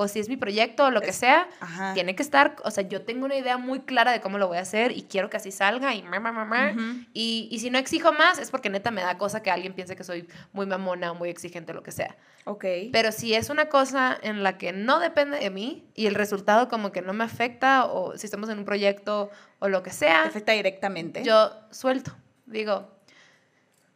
[0.00, 1.92] o si es mi proyecto o lo que sea, Ajá.
[1.94, 4.58] tiene que estar, o sea, yo tengo una idea muy clara de cómo lo voy
[4.58, 6.70] a hacer y quiero que así salga y ma, ma, ma, ma.
[6.70, 6.80] Ujú.
[7.12, 9.96] y, y si no exijo más es porque neta me da cosa que alguien piense
[9.96, 12.16] que soy muy mamona o muy exigente o lo que sea.
[12.44, 12.64] Ok.
[12.92, 16.68] Pero si es una cosa en la que no depende de mí y el resultado
[16.68, 19.96] como que no me afecta o si estamos en un proyecto o lo que Te
[19.96, 21.22] sea, afecta directamente.
[21.24, 22.12] yo suelto.
[22.46, 22.88] Digo,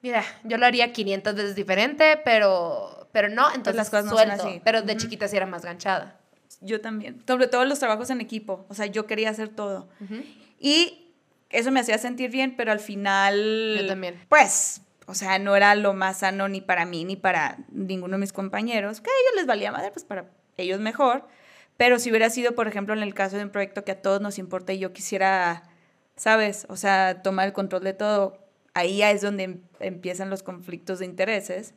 [0.03, 4.47] mira, yo lo haría 500 veces diferente, pero, pero no, entonces las cosas no suelto.
[4.47, 4.61] así.
[4.65, 5.01] Pero de Ujú.
[5.03, 6.19] chiquita sí era más ganchada.
[6.61, 7.23] Yo también.
[7.27, 8.67] Sobre todo los trabajos en equipo.
[8.69, 9.89] O sea, yo quería hacer todo.
[10.01, 10.23] Ujú.
[10.59, 11.13] Y
[11.51, 13.77] eso me hacía sentir bien, pero al final...
[13.81, 14.21] Yo también.
[14.29, 18.21] Pues, o sea, no era lo más sano ni para mí ni para ninguno de
[18.21, 21.27] mis compañeros, que a ellos les valía madre, pues para ellos mejor.
[21.77, 24.21] Pero si hubiera sido, por ejemplo, en el caso de un proyecto que a todos
[24.21, 25.65] nos importa y yo quisiera,
[26.17, 26.67] ¿sabes?
[26.69, 28.39] O sea, tomar el control de todo,
[28.75, 31.75] ahí ya es donde em- empiezan los conflictos de intereses.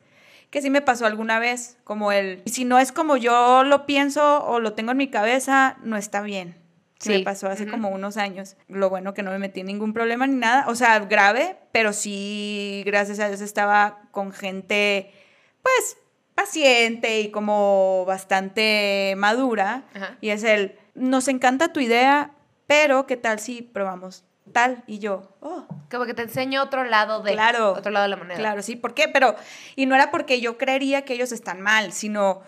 [0.50, 4.44] Que sí me pasó alguna vez, como el, si no es como yo lo pienso
[4.46, 6.56] o lo tengo en mi cabeza, no está bien.
[7.00, 8.56] Sí, me pasó hace como unos años.
[8.70, 11.92] Lo bueno que no me metí en ningún problema ni nada, o sea, grave, pero
[11.94, 15.12] sí, gracias a Dios estaba con gente,
[15.62, 15.98] pues,
[16.36, 19.84] paciente y como bastante madura.
[19.94, 20.18] Ajá.
[20.22, 22.32] Y es el, nos encanta tu idea,
[22.66, 24.84] pero ¿qué tal si probamos tal.
[24.88, 27.34] Y yo, oh, Como que te enseño otro lado de.
[27.34, 27.74] Claro.
[27.74, 28.38] Otro lado de la moneda.
[28.38, 29.08] Claro, sí, ¿por qué?
[29.08, 29.36] Pero,
[29.76, 32.42] y no era porque yo creería que ellos están mal, sino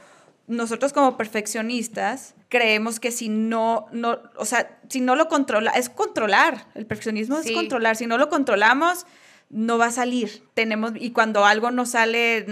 [0.47, 5.89] nosotros como perfeccionistas creemos que si no, no, o sea, si no lo controla, es
[5.89, 7.49] controlar, el perfeccionismo Sí.
[7.49, 9.05] es controlar, si no lo controlamos,
[9.49, 10.43] no va a salir.
[10.53, 12.43] Tenemos, y cuando algo no sale,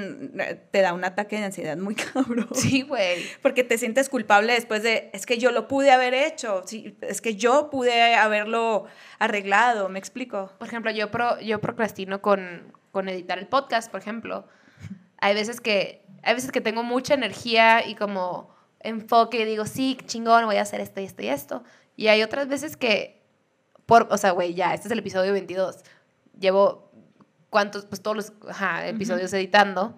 [0.72, 2.50] te da un ataque de ansiedad muy cabrón.
[2.54, 3.24] Sí, güey.
[3.42, 7.22] Porque te sientes culpable después de, es que yo lo pude haber hecho, sí, es
[7.22, 8.86] que yo pude haberlo
[9.20, 10.52] arreglado, ¿me explico?
[10.58, 14.48] Por ejemplo, yo, pro, yo procrastino con, con editar el podcast, por ejemplo.
[15.18, 19.98] Hay veces que hay veces que tengo mucha energía y como enfoque y digo, sí,
[20.06, 21.64] chingón, voy a hacer esto y esto y esto.
[21.96, 23.22] Y hay otras veces que,
[23.86, 25.78] por, o sea, güey, ya, este es el episodio 22.
[26.40, 26.85] Llevo,
[27.56, 27.86] ¿cuántos?
[27.86, 29.96] Pues todos los ajá, episodios editando.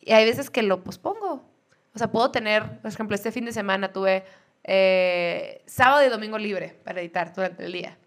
[0.00, 1.46] Y hay veces que lo pospongo.
[1.94, 4.24] O sea, puedo tener, por ejemplo, este fin de semana tuve
[4.62, 7.98] eh, sábado y domingo libre para editar durante el día.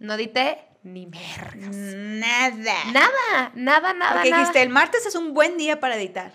[0.00, 1.68] No edité ni mergas.
[1.72, 2.74] Nada.
[2.92, 4.40] Nada, nada, nada, Porque nada.
[4.40, 6.32] dijiste, el martes es un buen día para editar.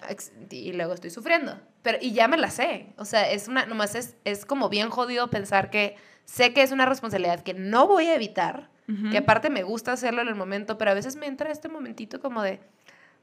[0.49, 1.59] Y luego estoy sufriendo.
[1.81, 2.93] Pero, y ya me la sé.
[2.95, 6.71] O sea, es una, nomás es, es como bien jodido pensar que sé que es
[6.71, 8.69] una responsabilidad que no voy a evitar,
[9.11, 12.21] Que aparte me gusta hacerlo en el momento, pero a veces me entra este momentito
[12.21, 12.61] como de,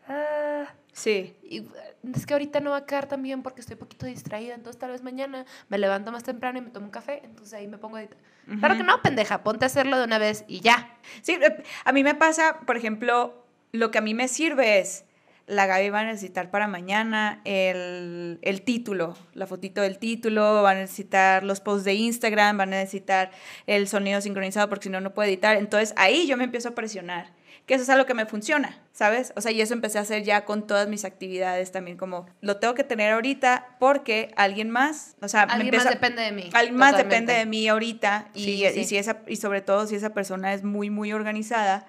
[0.09, 1.35] ah, Sí.
[1.43, 1.67] y,
[2.15, 4.79] es que ahorita no va a quedar tan bien porque estoy un poquito distraída, entonces
[4.79, 7.79] tal vez mañana me levanto más temprano y me tomo un café, entonces ahí me
[7.79, 8.19] pongo a editar.
[8.59, 10.97] Claro que no, pendeja, ponte a hacerlo de una vez y ya.
[11.23, 15.05] Sí, eh, a mí me pasa, por ejemplo, lo que a mí me sirve es,
[15.47, 20.71] la Gaby va a necesitar para mañana el, el título, la fotito del título, va
[20.71, 23.31] a necesitar los posts de Instagram, va a necesitar
[23.67, 25.57] el sonido sincronizado porque si no, no puede editar.
[25.57, 27.33] Entonces ahí yo me empiezo a presionar,
[27.67, 29.33] que eso es algo que me funciona, ¿sabes?
[29.37, 32.57] O sea, y eso empecé a hacer ya con todas mis actividades también, como lo
[32.57, 36.51] tengo que tener ahorita porque alguien más, o sea, me Alguien más depende de mí.
[36.55, 37.15] Alguien más totalmente.
[37.17, 38.81] depende de mí ahorita y, Sí, sí.
[38.81, 41.87] y si esa, y sobre todo si esa persona es muy, muy organizada,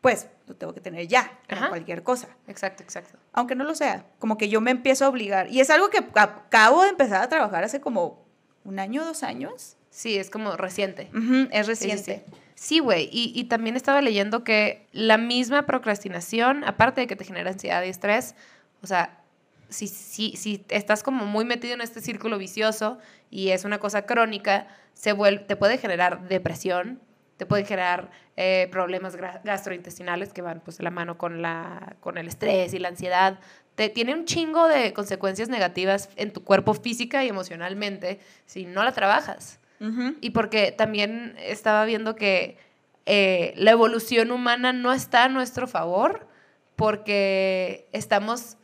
[0.00, 2.28] pues lo tengo que tener ya, para cualquier cosa.
[2.46, 3.18] Exacto, exacto.
[3.32, 5.50] Aunque no lo sea, como que yo me empiezo a obligar.
[5.50, 8.24] Y es algo que acabo de empezar a trabajar hace como
[8.64, 9.76] un año, dos años.
[9.90, 11.10] Sí, es como reciente.
[11.50, 12.24] Es sí, reciente.
[12.26, 12.34] sí.
[12.54, 13.08] Sí, güey.
[13.12, 17.82] Y, y también estaba leyendo que la misma procrastinación, aparte de que te genera ansiedad
[17.82, 18.34] y estrés,
[18.82, 19.20] o sea,
[19.68, 22.98] si, si, si estás como muy metido en este círculo vicioso
[23.30, 27.00] y es una cosa crónica, se vuel- te puede generar depresión,
[27.36, 32.18] te puede generar eh, problemas gastrointestinales que van pues de la mano con, la, con
[32.18, 33.38] el estrés y la ansiedad.
[33.74, 38.82] Te, tiene un chingo de consecuencias negativas en tu cuerpo física y emocionalmente si no
[38.84, 39.60] la trabajas.
[39.80, 40.14] Ujú.
[40.20, 42.56] Y porque también estaba viendo que
[43.04, 46.26] eh, la evolución humana no está a nuestro favor
[46.74, 48.56] porque estamos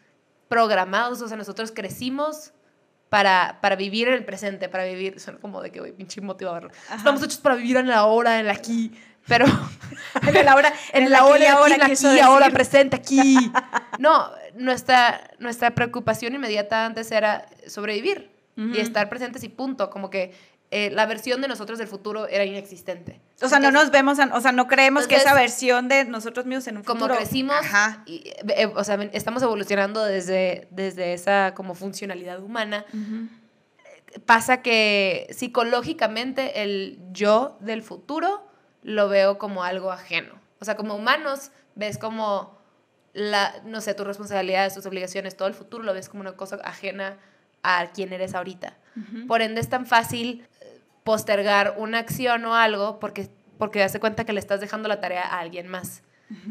[0.48, 2.52] programados, o sea, nosotros crecimos
[3.12, 6.72] para, para vivir en el presente, para vivir, son como de que, güey, pinche motivador.
[6.96, 8.90] Estamos hechos para vivir en la hora, en el aquí,
[9.28, 9.44] pero
[10.26, 12.96] En el ahora, en el la aquí hora, y ahora, aquí, quiso aquí, ahora, presente,
[12.96, 13.52] aquí.
[13.98, 19.90] No, nuestra, nuestra preocupación inmediata antes era sobrevivir y estar presentes y punto.
[19.90, 20.32] Como que
[20.74, 23.20] eh, la versión de nosotros del futuro era inexistente.
[23.42, 26.66] O sea, no nos vemos, o sea, no creemos que esa versión de nosotros mismos
[26.66, 27.18] en un Como futuro.
[27.18, 28.02] crecimos, Ajá.
[28.06, 32.86] y, eh, o sea, estamos evolucionando desde, desde esa como funcionalidad humana.
[34.24, 38.42] Pasa que psicológicamente el yo del futuro
[38.82, 40.40] lo veo como algo ajeno.
[40.58, 42.58] O sea, como humanos ves como
[43.12, 46.56] la, no sé, tus responsabilidades, tus obligaciones, todo el futuro lo ves como una cosa
[46.64, 47.18] ajena
[47.62, 48.78] a quién eres ahorita.
[49.28, 50.46] Por ende es tan fácil
[51.04, 55.22] postergar una acción o algo porque, porque das cuenta que le estás dejando la tarea
[55.22, 56.02] a alguien más.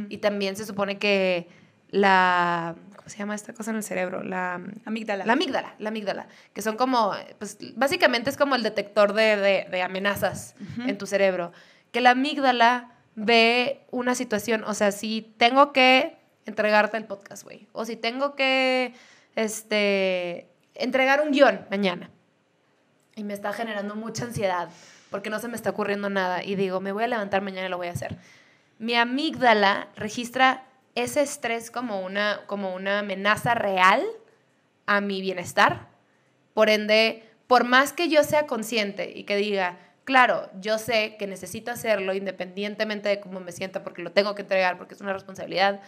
[0.09, 1.47] Y también se supone que
[1.89, 2.75] la...
[2.95, 4.21] ¿Cómo se llama esta cosa en el cerebro?
[4.23, 5.25] La, Amígdala.
[5.25, 9.67] la amígdala, la amígdala, que son como, pues básicamente es como el detector de, de-
[9.71, 10.53] de amenazas
[10.85, 11.51] en tu cerebro,
[11.91, 17.67] que la amígdala ve una situación, o sea, si tengo que entregarte el podcast, güey,
[17.71, 18.93] o si tengo que,
[19.35, 22.11] este, entregar un guion mañana
[23.21, 24.69] y me está generando mucha ansiedad
[25.11, 27.69] porque no se me está ocurriendo nada y digo, me voy a levantar mañana y
[27.69, 28.17] lo voy a hacer.
[28.79, 30.63] Mi amígdala registra
[30.95, 34.03] ese estrés como una, como una amenaza real
[34.87, 35.89] a mi bienestar.
[36.55, 41.27] Por ende, por más que yo sea consciente y que diga, claro, yo sé que
[41.27, 45.13] necesito hacerlo independientemente de cómo me sienta porque lo tengo que entregar, porque es una
[45.13, 45.81] responsabilidad,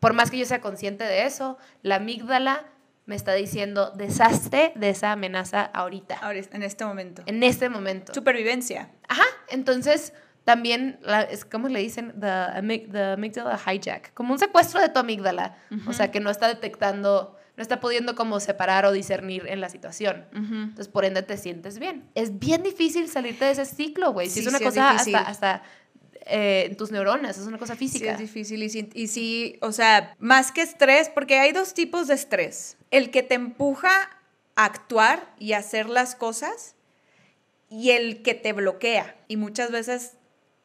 [0.00, 2.64] por más que yo sea consciente de eso, la amígdala
[3.08, 7.22] me está diciendo, deshazte de esa amenaza ahorita, Ahora, en este momento.
[7.26, 8.12] en este momento.
[8.14, 8.90] Supervivencia.
[9.08, 10.12] Ajá, entonces
[10.44, 14.98] también, la, es como le dicen, the, the amygdala hijack, como un secuestro de tu
[15.00, 19.60] amígdala, o sea, que no está detectando, no está pudiendo como separar o discernir en
[19.60, 20.26] la situación.
[20.32, 20.54] Ujú.
[20.54, 22.08] Entonces, por ende, te sientes bien.
[22.14, 24.28] Es bien difícil salirte de ese ciclo, güey.
[24.28, 25.14] Si Sí, es una sí es cosa difícil.
[25.16, 25.62] hasta, hasta
[26.28, 28.12] eh, en tus neuronas, es una cosa Sí, física.
[28.12, 28.62] es difícil.
[28.62, 32.76] Y sí, y sí, o sea, más que estrés, porque hay dos tipos de estrés.
[32.90, 33.90] El que te empuja
[34.54, 36.74] a actuar y a hacer las cosas
[37.70, 39.16] y el que te bloquea.
[39.28, 40.12] Y muchas veces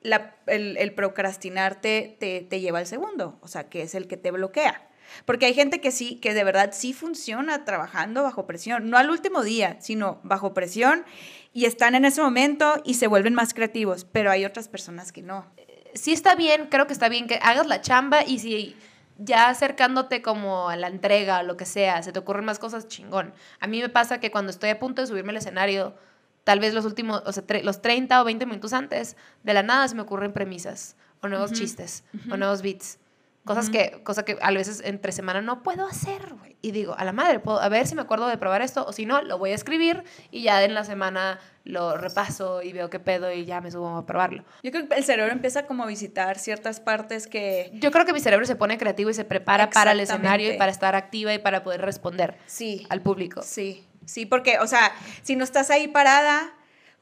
[0.02, 4.08] la- el, el procrastinar te, te, te lleva al segundo, o sea, que es el
[4.08, 4.88] que te bloquea.
[5.26, 9.10] Porque hay gente que sí, que de verdad sí funciona trabajando bajo presión, no al
[9.10, 11.06] último día, sino bajo presión
[11.54, 15.22] y están en ese momento y se vuelven más creativos, pero hay otras personas que
[15.22, 15.46] no.
[15.94, 18.76] sí está bien, creo que está bien que hagas la chamba y si
[19.18, 22.88] ya acercándote como a la entrega o lo que sea, se te ocurren más cosas,
[22.88, 23.34] chingón.
[23.60, 25.96] A mí me pasa que cuando estoy a punto de subirme al escenario,
[26.44, 29.88] tal vez los últimos, o sea, los 30 o 20 minutos antes, de la nada
[29.88, 33.00] se me ocurren premisas o nuevos chistes o nuevos beats.
[33.46, 36.56] Cosas que, cosa que a veces entre semana no puedo hacer, güey.
[36.62, 38.94] Y digo, a la madre, puedo, a ver si me acuerdo de probar esto, o
[38.94, 42.90] si no, lo voy a escribir y ya en la semana lo repaso y veo
[42.90, 44.46] qué pedo y ya me subo a probarlo.
[44.64, 48.14] Yo creo que el cerebro empieza como a visitar ciertas partes que Yo creo que
[48.14, 51.34] mi cerebro se pone creativo y se prepara para el escenario y para estar activa
[51.34, 53.42] y para poder responder sí, al público.
[53.44, 56.54] sí, sí, porque, o sea, si no estás ahí parada,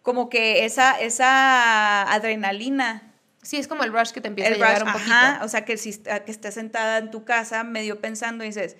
[0.01, 3.10] como que esa, esa adrenalina,
[3.41, 5.13] Sí, es como el rush que te empieza el a llegar rush, un poquito.
[5.13, 8.77] ajá, o sea, que si que estés sentada en tu casa medio pensando y dices,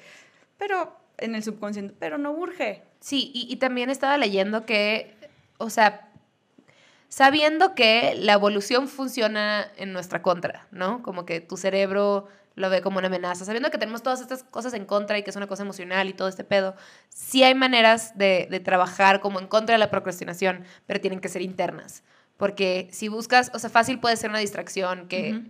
[0.57, 2.83] pero en el subconsciente, pero no urge.
[2.99, 5.15] Sí, y, y también estaba leyendo que,
[5.57, 6.09] o sea,
[7.09, 11.01] sabiendo que la evolución funciona en nuestra contra, ¿no?
[11.03, 14.73] Como que tu cerebro lo ve como una amenaza, sabiendo que tenemos todas estas cosas
[14.73, 16.75] en contra y que es una cosa emocional y todo este pedo,
[17.09, 21.29] sí hay maneras de, de trabajar como en contra de la procrastinación, pero tienen que
[21.29, 22.03] ser internas.
[22.41, 25.49] Porque si buscas, o sea, fácil puede ser una distracción que Ujú.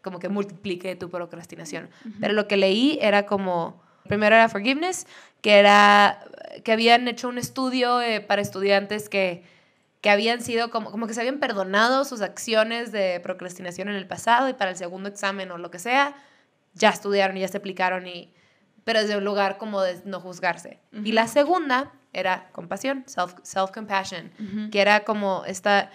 [0.00, 1.90] como que multiplique tu procrastinación.
[2.18, 5.06] Pero lo que leí era como, primero era Forgiveness,
[5.42, 6.24] que era,
[6.64, 9.44] que habían hecho un estudio eh, para estudiantes que,
[10.00, 14.06] que habían sido como, como que se habían perdonado sus acciones de procrastinación en el
[14.06, 16.14] pasado y para el segundo examen o lo que sea,
[16.72, 18.32] ya estudiaron y ya se aplicaron y
[18.84, 20.78] pero desde un lugar como de no juzgarse.
[21.04, 24.70] Y la segunda era compasión, self, self-compassion, Ujú.
[24.70, 25.90] que era como esta,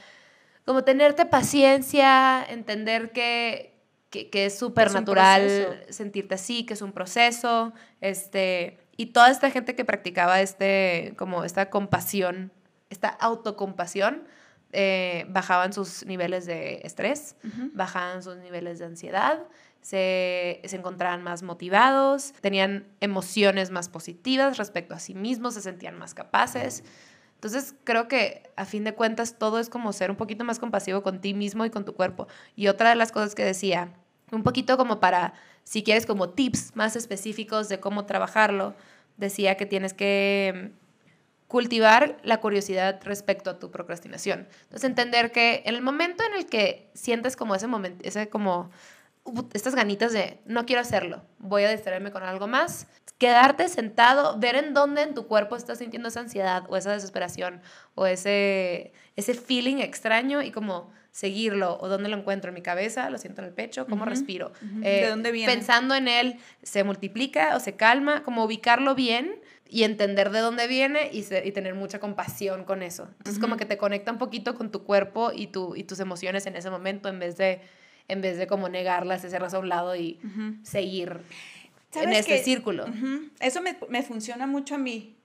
[0.65, 6.91] como tenerte paciencia, entender que, que, que es súper natural sentirte así, que es un
[6.91, 12.51] proceso, este, y toda esta gente que practicaba este, como esta compasión,
[12.89, 14.23] esta autocompasión,
[14.71, 17.35] eh, bajaban sus niveles de estrés,
[17.73, 19.43] bajaban sus niveles de ansiedad,
[19.81, 25.97] se, se encontraban más motivados, tenían emociones más positivas respecto a sí mismos, se sentían
[25.97, 26.83] más capaces.
[27.45, 31.03] Entonces creo que a fin de cuentas todo es como ser un poquito más compasivo
[31.03, 32.27] con ti mismo y con tu cuerpo.
[32.55, 33.93] Y otra de las cosas que decía,
[34.31, 38.73] un poquito como para, si quieres como tips más específicos de cómo trabajarlo,
[39.17, 44.47] decía que tienes que mm, cultivar la curiosidad respecto a tu procrastinación.
[44.63, 48.71] Entonces entender que en el momento en el que sientes como ese momento, ese como
[49.53, 54.55] estas ganitas de no quiero hacerlo, voy a distraerme con algo más, quedarte sentado, ver
[54.55, 57.61] en dónde en tu cuerpo estás sintiendo esa ansiedad o esa desesperación
[57.95, 63.09] o ese, ese feeling extraño y como seguirlo o dónde lo encuentro en mi cabeza,
[63.09, 64.51] lo siento en el pecho, cómo respiro.
[64.83, 65.51] Eh, ¿De dónde viene?
[65.53, 70.67] Pensando en él, se multiplica o se calma, como ubicarlo bien y entender de dónde
[70.67, 73.07] viene y, se- y tener mucha compasión con eso.
[73.19, 76.45] Entonces como que te conecta un poquito con tu cuerpo y, tu, y tus emociones
[76.47, 77.61] en ese momento en vez de,
[78.07, 80.55] en vez de como negarlas, hacerlas a un lado y Ujú.
[80.63, 81.21] seguir
[81.93, 82.43] en ¿Sabes ese qué?
[82.43, 82.85] círculo.
[82.85, 83.29] Ujú.
[83.39, 85.15] Eso me, me funciona mucho a mí.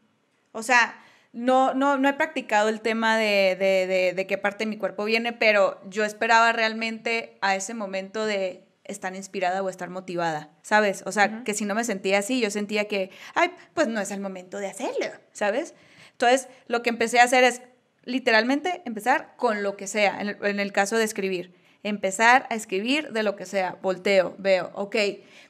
[0.53, 0.99] O sea,
[1.33, 4.79] no, no, no he practicado el tema de, de, de, de qué parte de mi
[4.79, 10.51] cuerpo viene, pero yo esperaba realmente a ese momento de estar inspirada o estar motivada,
[10.63, 11.05] ¿sabes?
[11.07, 11.45] O sea, Ujú.
[11.45, 14.59] que si no me sentía así, yo sentía que, ay, pues no es el momento
[14.59, 15.75] de hacerlo, ¿sabes?
[16.13, 17.63] Entonces, lo que empecé a hacer es
[18.05, 21.55] literalmente empezar con lo que sea, en el, en el caso de escribir.
[21.83, 23.79] Empezar a escribir de lo que sea.
[23.83, 24.97] Volteo, veo, ok,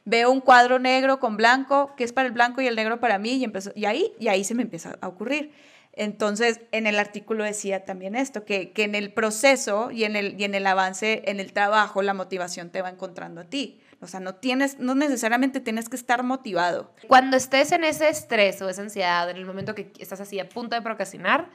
[0.04, 3.18] veo un cuadro negro con blanco, que es para el blanco y el negro para
[3.18, 5.52] mí, y, empezó, y, ahí, y ahí se me empieza a ocurrir.
[5.92, 10.40] Entonces, en el artículo decía también esto, que, que en el proceso y en el,
[10.40, 13.80] y en el avance, en el trabajo, la motivación te va encontrando a ti.
[14.00, 16.90] O sea, no, tienes, no necesariamente tienes que estar motivado.
[17.06, 20.48] Cuando estés en ese estrés o esa ansiedad, en el momento que estás así a
[20.48, 21.50] punto de procrastinar,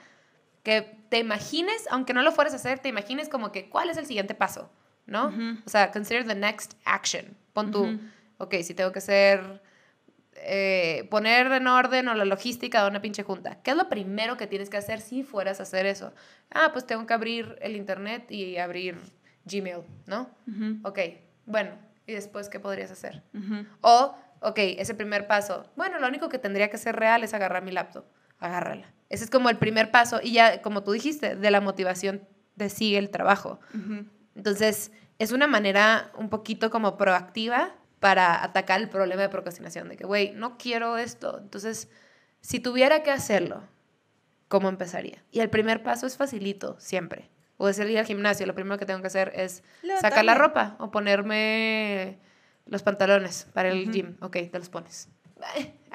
[0.66, 3.98] que te imagines, aunque no lo fueras a hacer, te imagines como que cuál es
[3.98, 4.70] el siguiente paso,
[5.06, 5.28] ¿no?
[5.28, 5.60] Ujú.
[5.66, 7.38] O sea, consider the next action.
[7.54, 8.00] Pon tú, Ujú.
[8.40, 9.62] ok, si tengo que hacer,
[10.38, 13.62] eh, poner en orden o la logística de una pinche junta.
[13.62, 16.14] ¿Qué es lo primero que tienes que hacer si fueras a hacer eso?
[16.52, 18.98] Ah, pues tengo que abrir el internet y abrir
[19.46, 20.30] Gmail, ¿no?
[20.48, 21.00] Ujú, Ok,
[21.46, 21.72] bueno,
[22.08, 23.22] ¿y después qué podrías hacer?
[23.82, 25.72] O, ok, ese primer paso.
[25.76, 28.06] Bueno, lo único que tendría que ser real es agarrar mi laptop.
[28.40, 28.92] Agárrala.
[29.10, 30.20] Ese es como el primer paso.
[30.22, 32.28] Y ya, como tú dijiste, de la motivación
[32.58, 33.60] te sigue el trabajo.
[34.36, 39.98] Entonces, es una manera un poquito como proactiva para atacar el problema de procrastinación, de
[39.98, 41.40] que, güey, no quiero esto.
[41.40, 41.90] Entonces,
[42.42, 43.64] si tuviera que hacerlo,
[44.48, 45.24] ¿cómo empezaría?
[45.32, 47.30] Y el primer paso es facilito, siempre.
[47.58, 49.64] O es el ir al gimnasio, lo primero que tengo que hacer es
[50.02, 52.20] sacar la ropa o ponerme
[52.66, 54.18] los pantalones para el gym.
[54.20, 55.08] Ok, te los pones.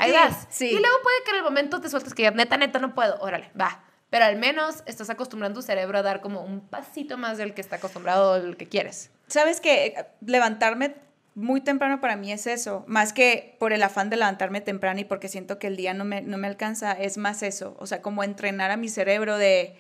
[0.01, 0.47] Ahí vas.
[0.51, 0.67] Sí.
[0.67, 3.19] Y luego puede que en el momento te sueltes que ya, neta, neta, no puedo.
[3.21, 3.85] Órale, va.
[4.09, 7.61] Pero al menos estás acostumbrando tu cerebro a dar como un pasito más del que
[7.61, 9.11] está acostumbrado o del que quieres.
[9.29, 10.97] Sabes que levantarme
[11.35, 15.05] muy temprano para mí es eso, más que por el afán de levantarme temprano y
[15.05, 18.03] porque siento que el día no me, no me alcanza, es más eso, o sea,
[18.03, 19.77] como entrenar a mi cerebro de,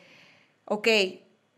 [0.64, 0.88] ok,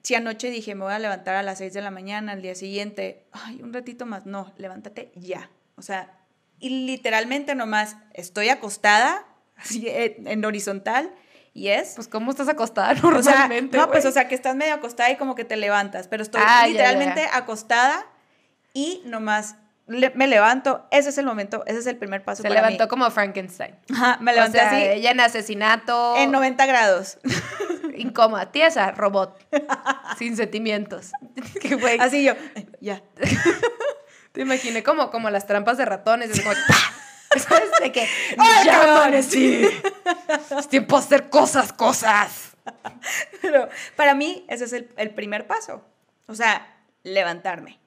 [0.02, 2.54] si anoche dije me voy a levantar a las 6 de la mañana, al día
[2.54, 6.22] siguiente, ay, un ratito más, no, levántate ya, o sea,
[6.62, 11.12] y literalmente nomás estoy acostada, así en horizontal,
[11.54, 11.94] y es.
[11.96, 13.76] Pues, ¿cómo estás acostada normalmente?
[13.76, 16.08] no, pues, o sea, que estás medio acostada y como que te levantas.
[16.08, 18.06] Pero estoy ah, literalmente acostada
[18.72, 19.56] y nomás
[19.86, 20.86] me levanto.
[20.90, 22.42] Ese es el momento, ese es el primer paso.
[22.42, 23.74] Se levantó como Frankenstein.
[23.92, 24.82] Ajá, me levanté o sea, así.
[24.82, 26.16] Ella en asesinato.
[26.16, 27.18] En 90 grados.
[27.96, 29.36] Incómoda, tiesa, robot.
[30.18, 31.10] sin sentimientos.
[31.98, 32.34] Así yo,
[32.80, 33.02] ya.
[34.33, 36.30] Te imaginé como, como las trampas de ratones.
[36.30, 36.55] Es como,
[37.39, 37.70] ¿Sabes?
[37.80, 38.07] De que
[38.39, 39.66] ¡Ay, sí!
[40.59, 42.53] Es tiempo de hacer cosas, cosas.
[43.41, 45.85] Pero para mí ese es el, primer paso.
[46.26, 47.78] O sea, levantarme.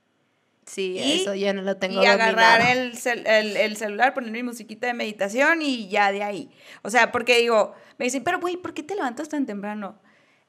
[0.65, 4.93] Sí, eso ya no lo tengo Y agarrar el, el, celular, poner mi musiquita de
[4.95, 6.51] meditación y ya de ahí.
[6.81, 10.01] O sea, porque digo, me dicen, pero güey, ¿por qué te levantas tan temprano?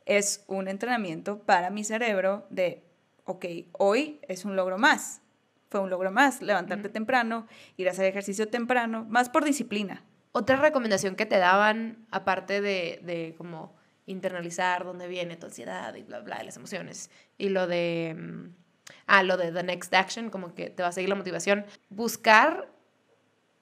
[0.06, 2.82] Es un entrenamiento para mi cerebro de,
[3.24, 5.20] ok, hoy es un logro más
[5.68, 7.46] fue un logro más, levantarte temprano,
[7.76, 10.04] ir a hacer ejercicio temprano, más por disciplina.
[10.32, 13.74] Otra recomendación que te daban, aparte de, de como
[14.06, 18.54] internalizar dónde viene tu ansiedad y bla, bla, las emociones, y lo de, mm,
[19.06, 22.70] ah, lo de the next action, como que te va a seguir la motivación, buscar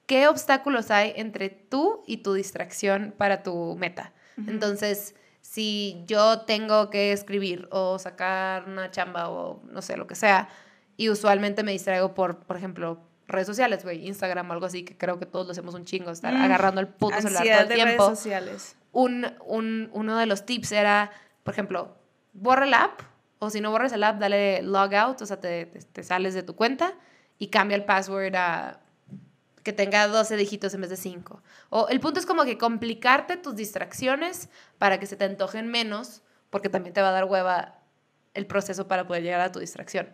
[0.07, 4.13] qué obstáculos hay entre tú y tu distracción para tu meta.
[4.49, 10.17] Entonces, si yo tengo que escribir o sacar una chamba o no sé, lo que
[10.17, 10.49] sea,
[10.97, 14.97] y usualmente me distraigo por, por ejemplo, redes sociales, güey, Instagram o algo así, que
[14.97, 17.69] creo que todos lo hacemos un chingo, estar mm, agarrando el puto celular todo el
[17.69, 18.05] tiempo.
[18.05, 18.77] Redes sociales.
[18.93, 21.11] Un, un, uno de los tips era,
[21.43, 21.97] por ejemplo,
[22.33, 23.01] borra el app,
[23.39, 26.43] o si no borras el app, dale log out, o sea, te, te, sales de
[26.43, 26.95] tu cuenta
[27.39, 28.81] y cambia el password a
[29.63, 31.43] que tenga 12 dígitos en vez de 5.
[31.71, 36.23] O el punto es como que complicarte tus distracciones para que se te antojen menos,
[36.51, 37.79] porque también te va a dar hueva
[38.35, 40.11] el proceso para poder llegar a tu distracción.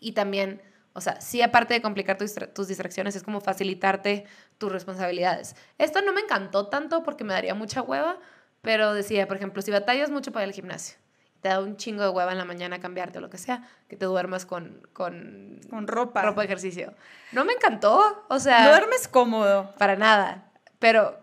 [0.00, 0.62] Y también,
[0.94, 4.24] o sea, sí aparte de complicar tus, distracciones, es como facilitarte
[4.58, 5.54] tus responsabilidades.
[5.78, 8.18] Esto no me encantó tanto porque me daría mucha hueva,
[8.62, 10.96] pero decía, por ejemplo, si batallas mucho para ir al gimnasio,
[11.42, 13.96] te da un chingo de hueva en la mañana cambiarte o lo que sea, que
[13.96, 16.22] te duermas con, con, con ropa.
[16.22, 16.94] ropa de ejercicio.
[17.32, 18.68] No me encantó, o sea...
[18.68, 19.74] Duermes cómodo.
[19.78, 21.18] Para nada, pero...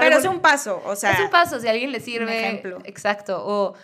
[0.00, 1.12] Pero es un paso, o sea...
[1.12, 2.38] Es un paso, si a alguien le sirve...
[2.38, 2.78] ejemplo.
[2.84, 3.74] Exacto, o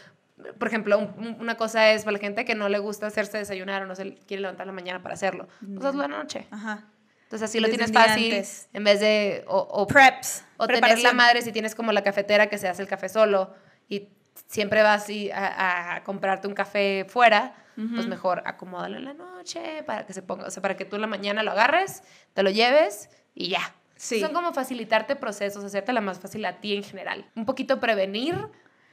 [0.58, 0.98] por ejemplo,
[1.38, 4.14] una cosa es para la gente que no le gusta hacerse desayunar o no se
[4.26, 5.48] quiere levantar la mañana para hacerlo.
[5.60, 6.48] Pues hazlo la noche.
[6.50, 6.88] Ajá.
[7.24, 9.44] Entonces así lo tienes fácil en vez de...
[9.46, 10.44] O, Preps.
[10.56, 13.54] O tener la madre si tienes como la cafetera que se hace el café solo
[13.88, 14.08] y
[14.46, 20.06] siempre vas a, a, comprarte un café fuera, pues mejor acomódalo en la noche para
[20.06, 22.02] que se ponga, o sea, para que tú en la mañana lo agarres,
[22.34, 23.74] te lo lleves y ya.
[23.96, 24.20] Sí.
[24.20, 27.30] Son como facilitarte procesos, hacerte la más fácil a ti en general.
[27.34, 28.36] Un poquito prevenir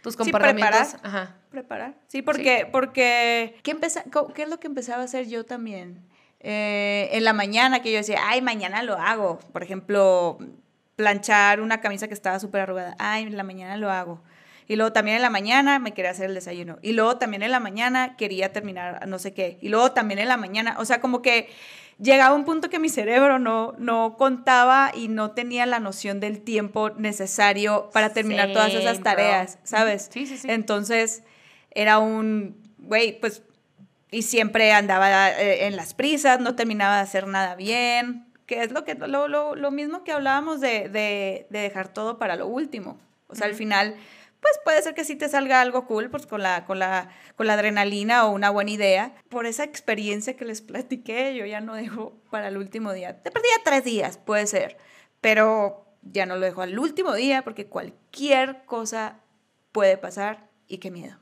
[0.02, 0.88] tus comportamientos.
[0.88, 1.22] Sí, preparar.
[1.24, 1.36] Ajá.
[1.50, 1.94] Preparar.
[2.08, 3.78] Sí, porque, porque ¿qué,
[4.34, 6.08] ¿qué es lo que empezaba a hacer yo también?
[6.40, 9.40] Eh, en la mañana que yo decía, ay, mañana lo hago.
[9.52, 10.40] Por ejemplo,
[10.96, 12.96] planchar una camisa que estaba súper arrugada.
[13.00, 14.22] Ay, en la mañana lo hago.
[14.68, 16.80] Y luego también en la mañana me quería hacer el desayuno.
[16.82, 19.58] Y luego también en la mañana quería terminar no sé qué.
[19.62, 21.50] Y luego también en la mañana, o sea, como que
[22.02, 26.42] llegaba un punto que mi cerebro no, no contaba y no tenía la noción del
[26.42, 30.10] tiempo necesario para terminar todas esas tareas, ¿sabes?
[30.12, 30.48] Sí, sí, sí.
[30.50, 31.24] Entonces
[31.70, 33.44] era un, güey, pues,
[34.10, 38.72] y siempre andaba eh, en las prisas, no terminaba de hacer nada bien, que es
[38.72, 42.48] lo, que, lo, lo, lo mismo que hablábamos de, de, de, dejar todo para lo
[42.48, 43.00] último.
[43.28, 43.96] O sea, al final
[44.42, 47.48] pues puede ser que sí te salga algo cool, pues con la, con la, con
[47.48, 49.14] la adrenalina o una buena idea.
[49.30, 53.22] Por esa experiencia que les platiqué, yo ya no dejo para el último día.
[53.22, 54.78] Te perdía tres días, puede ser,
[55.22, 59.20] pero ya no lo dejo al último día porque cualquier cosa
[59.72, 61.18] puede pasar y qué miedo.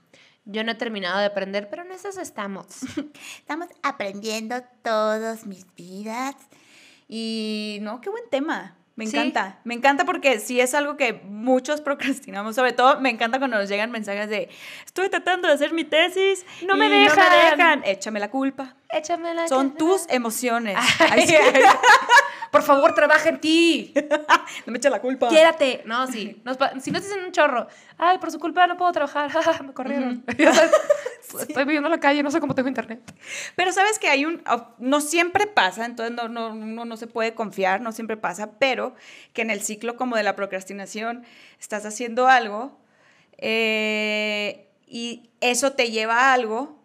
[0.45, 2.79] Yo no he terminado de aprender, pero en eso estamos.
[3.37, 6.35] estamos aprendiendo todas mis vidas.
[7.07, 8.78] Y no, qué buen tema.
[8.99, 9.15] Me Sí.
[9.17, 13.57] encanta, me encanta porque sí es algo que muchos procrastinamos, sobre todo me encanta cuando
[13.57, 14.49] nos llegan mensajes de
[14.85, 17.17] estoy tratando de hacer mi tesis, No me dejan".
[17.17, 18.75] no me dejan, échame la culpa.
[18.89, 19.47] Échamela.
[19.47, 19.77] Son échamela.
[19.77, 20.75] tus emociones.
[20.99, 21.63] Ay, ay.
[22.51, 23.93] Por favor, trabaja en ti.
[24.65, 25.29] no me echa la culpa.
[25.29, 25.83] Quiérate.
[25.85, 26.41] No, sí.
[26.43, 29.73] Nos si no te dicen un chorro, ay, por su culpa no puedo trabajar, me
[29.73, 30.23] corrieron.
[31.39, 33.01] Estoy viviendo en la calle, no sé cómo tengo internet.
[33.55, 34.41] Pero sabes que hay un,
[34.79, 38.95] no siempre pasa, entonces no, no, no, no se puede confiar, no siempre pasa, pero
[39.33, 41.23] que en el ciclo como de la procrastinación
[41.59, 42.79] estás haciendo algo
[43.37, 46.79] eh, y eso te lleva a algo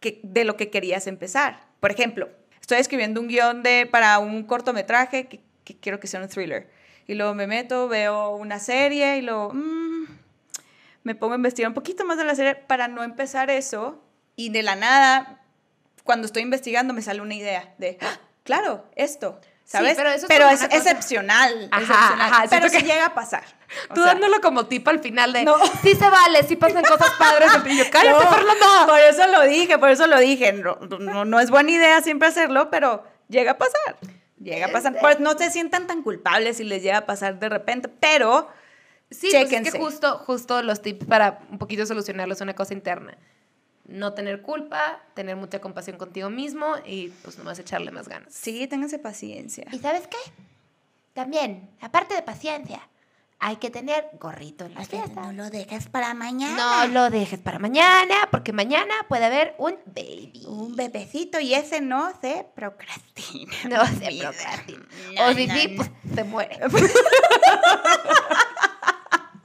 [0.00, 1.66] que, de lo que querías empezar.
[1.80, 2.28] Por ejemplo,
[2.64, 6.70] estoy escribiendo un guion de, para un cortometraje que, que quiero que sea un thriller.
[7.06, 10.04] Y luego me meto, veo una serie y luego mm,
[11.02, 14.02] me pongo a investigar un poquito más de la serie para no empezar eso.
[14.34, 15.42] Y de la nada,
[16.04, 19.38] cuando estoy investigando, me sale una idea de, "Ah, claro, esto.
[19.64, 19.94] ¿Sabes?
[19.96, 21.68] pero eso es como es excepcional.
[21.70, 23.42] Ajá, excepcional, ajá, pero sí que- llega a pasar.
[23.90, 25.56] O Tú sea, dándolo como tip al final de, No.
[25.82, 27.50] sí se vale, sí pasan cosas padres.
[27.66, 28.86] Y yo, cállate, No, Fernanda.
[28.86, 30.52] Por eso lo dije, por eso lo dije.
[30.52, 33.96] No, no, no es buena idea siempre hacerlo, pero llega a pasar.
[34.38, 34.96] Llega a pasar.
[35.00, 38.48] Pues no se sientan tan culpables si les llega a pasar de repente, pero
[39.10, 42.74] Sí, pues es que justo, justo los tips para un poquito solucionarlo es una cosa
[42.74, 43.16] interna.
[43.86, 48.32] No tener culpa, tener mucha compasión contigo mismo y pues nomás echarle más ganas.
[48.32, 49.66] sí, ténganse paciencia.
[49.72, 50.16] ¿Y sabes qué?
[51.12, 52.80] También, aparte de paciencia,
[53.38, 55.20] hay que tener gorrito en la fiesta.
[55.20, 56.86] No lo dejes para mañana.
[56.86, 60.44] No lo dejes para mañana, porque mañana puede haber un baby.
[60.46, 63.54] Un bebecito y ese no se procrastina.
[63.68, 64.86] No se procrastina.
[65.14, 65.76] No, o si no, sí, no.
[65.76, 66.58] pues se muere.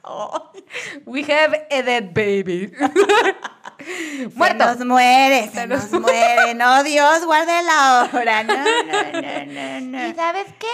[1.05, 2.71] We have a dead baby.
[4.35, 4.63] Muerto.
[4.63, 6.53] Se nos muere, se nos muere.
[6.53, 8.43] No, Dios, guarde la hora.
[8.43, 10.07] No, no, no, no, no.
[10.09, 10.67] ¿Y sabes qué?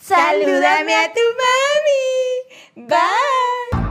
[0.00, 1.20] Salúdame a tu
[2.76, 2.88] mami.
[2.88, 3.83] Bye.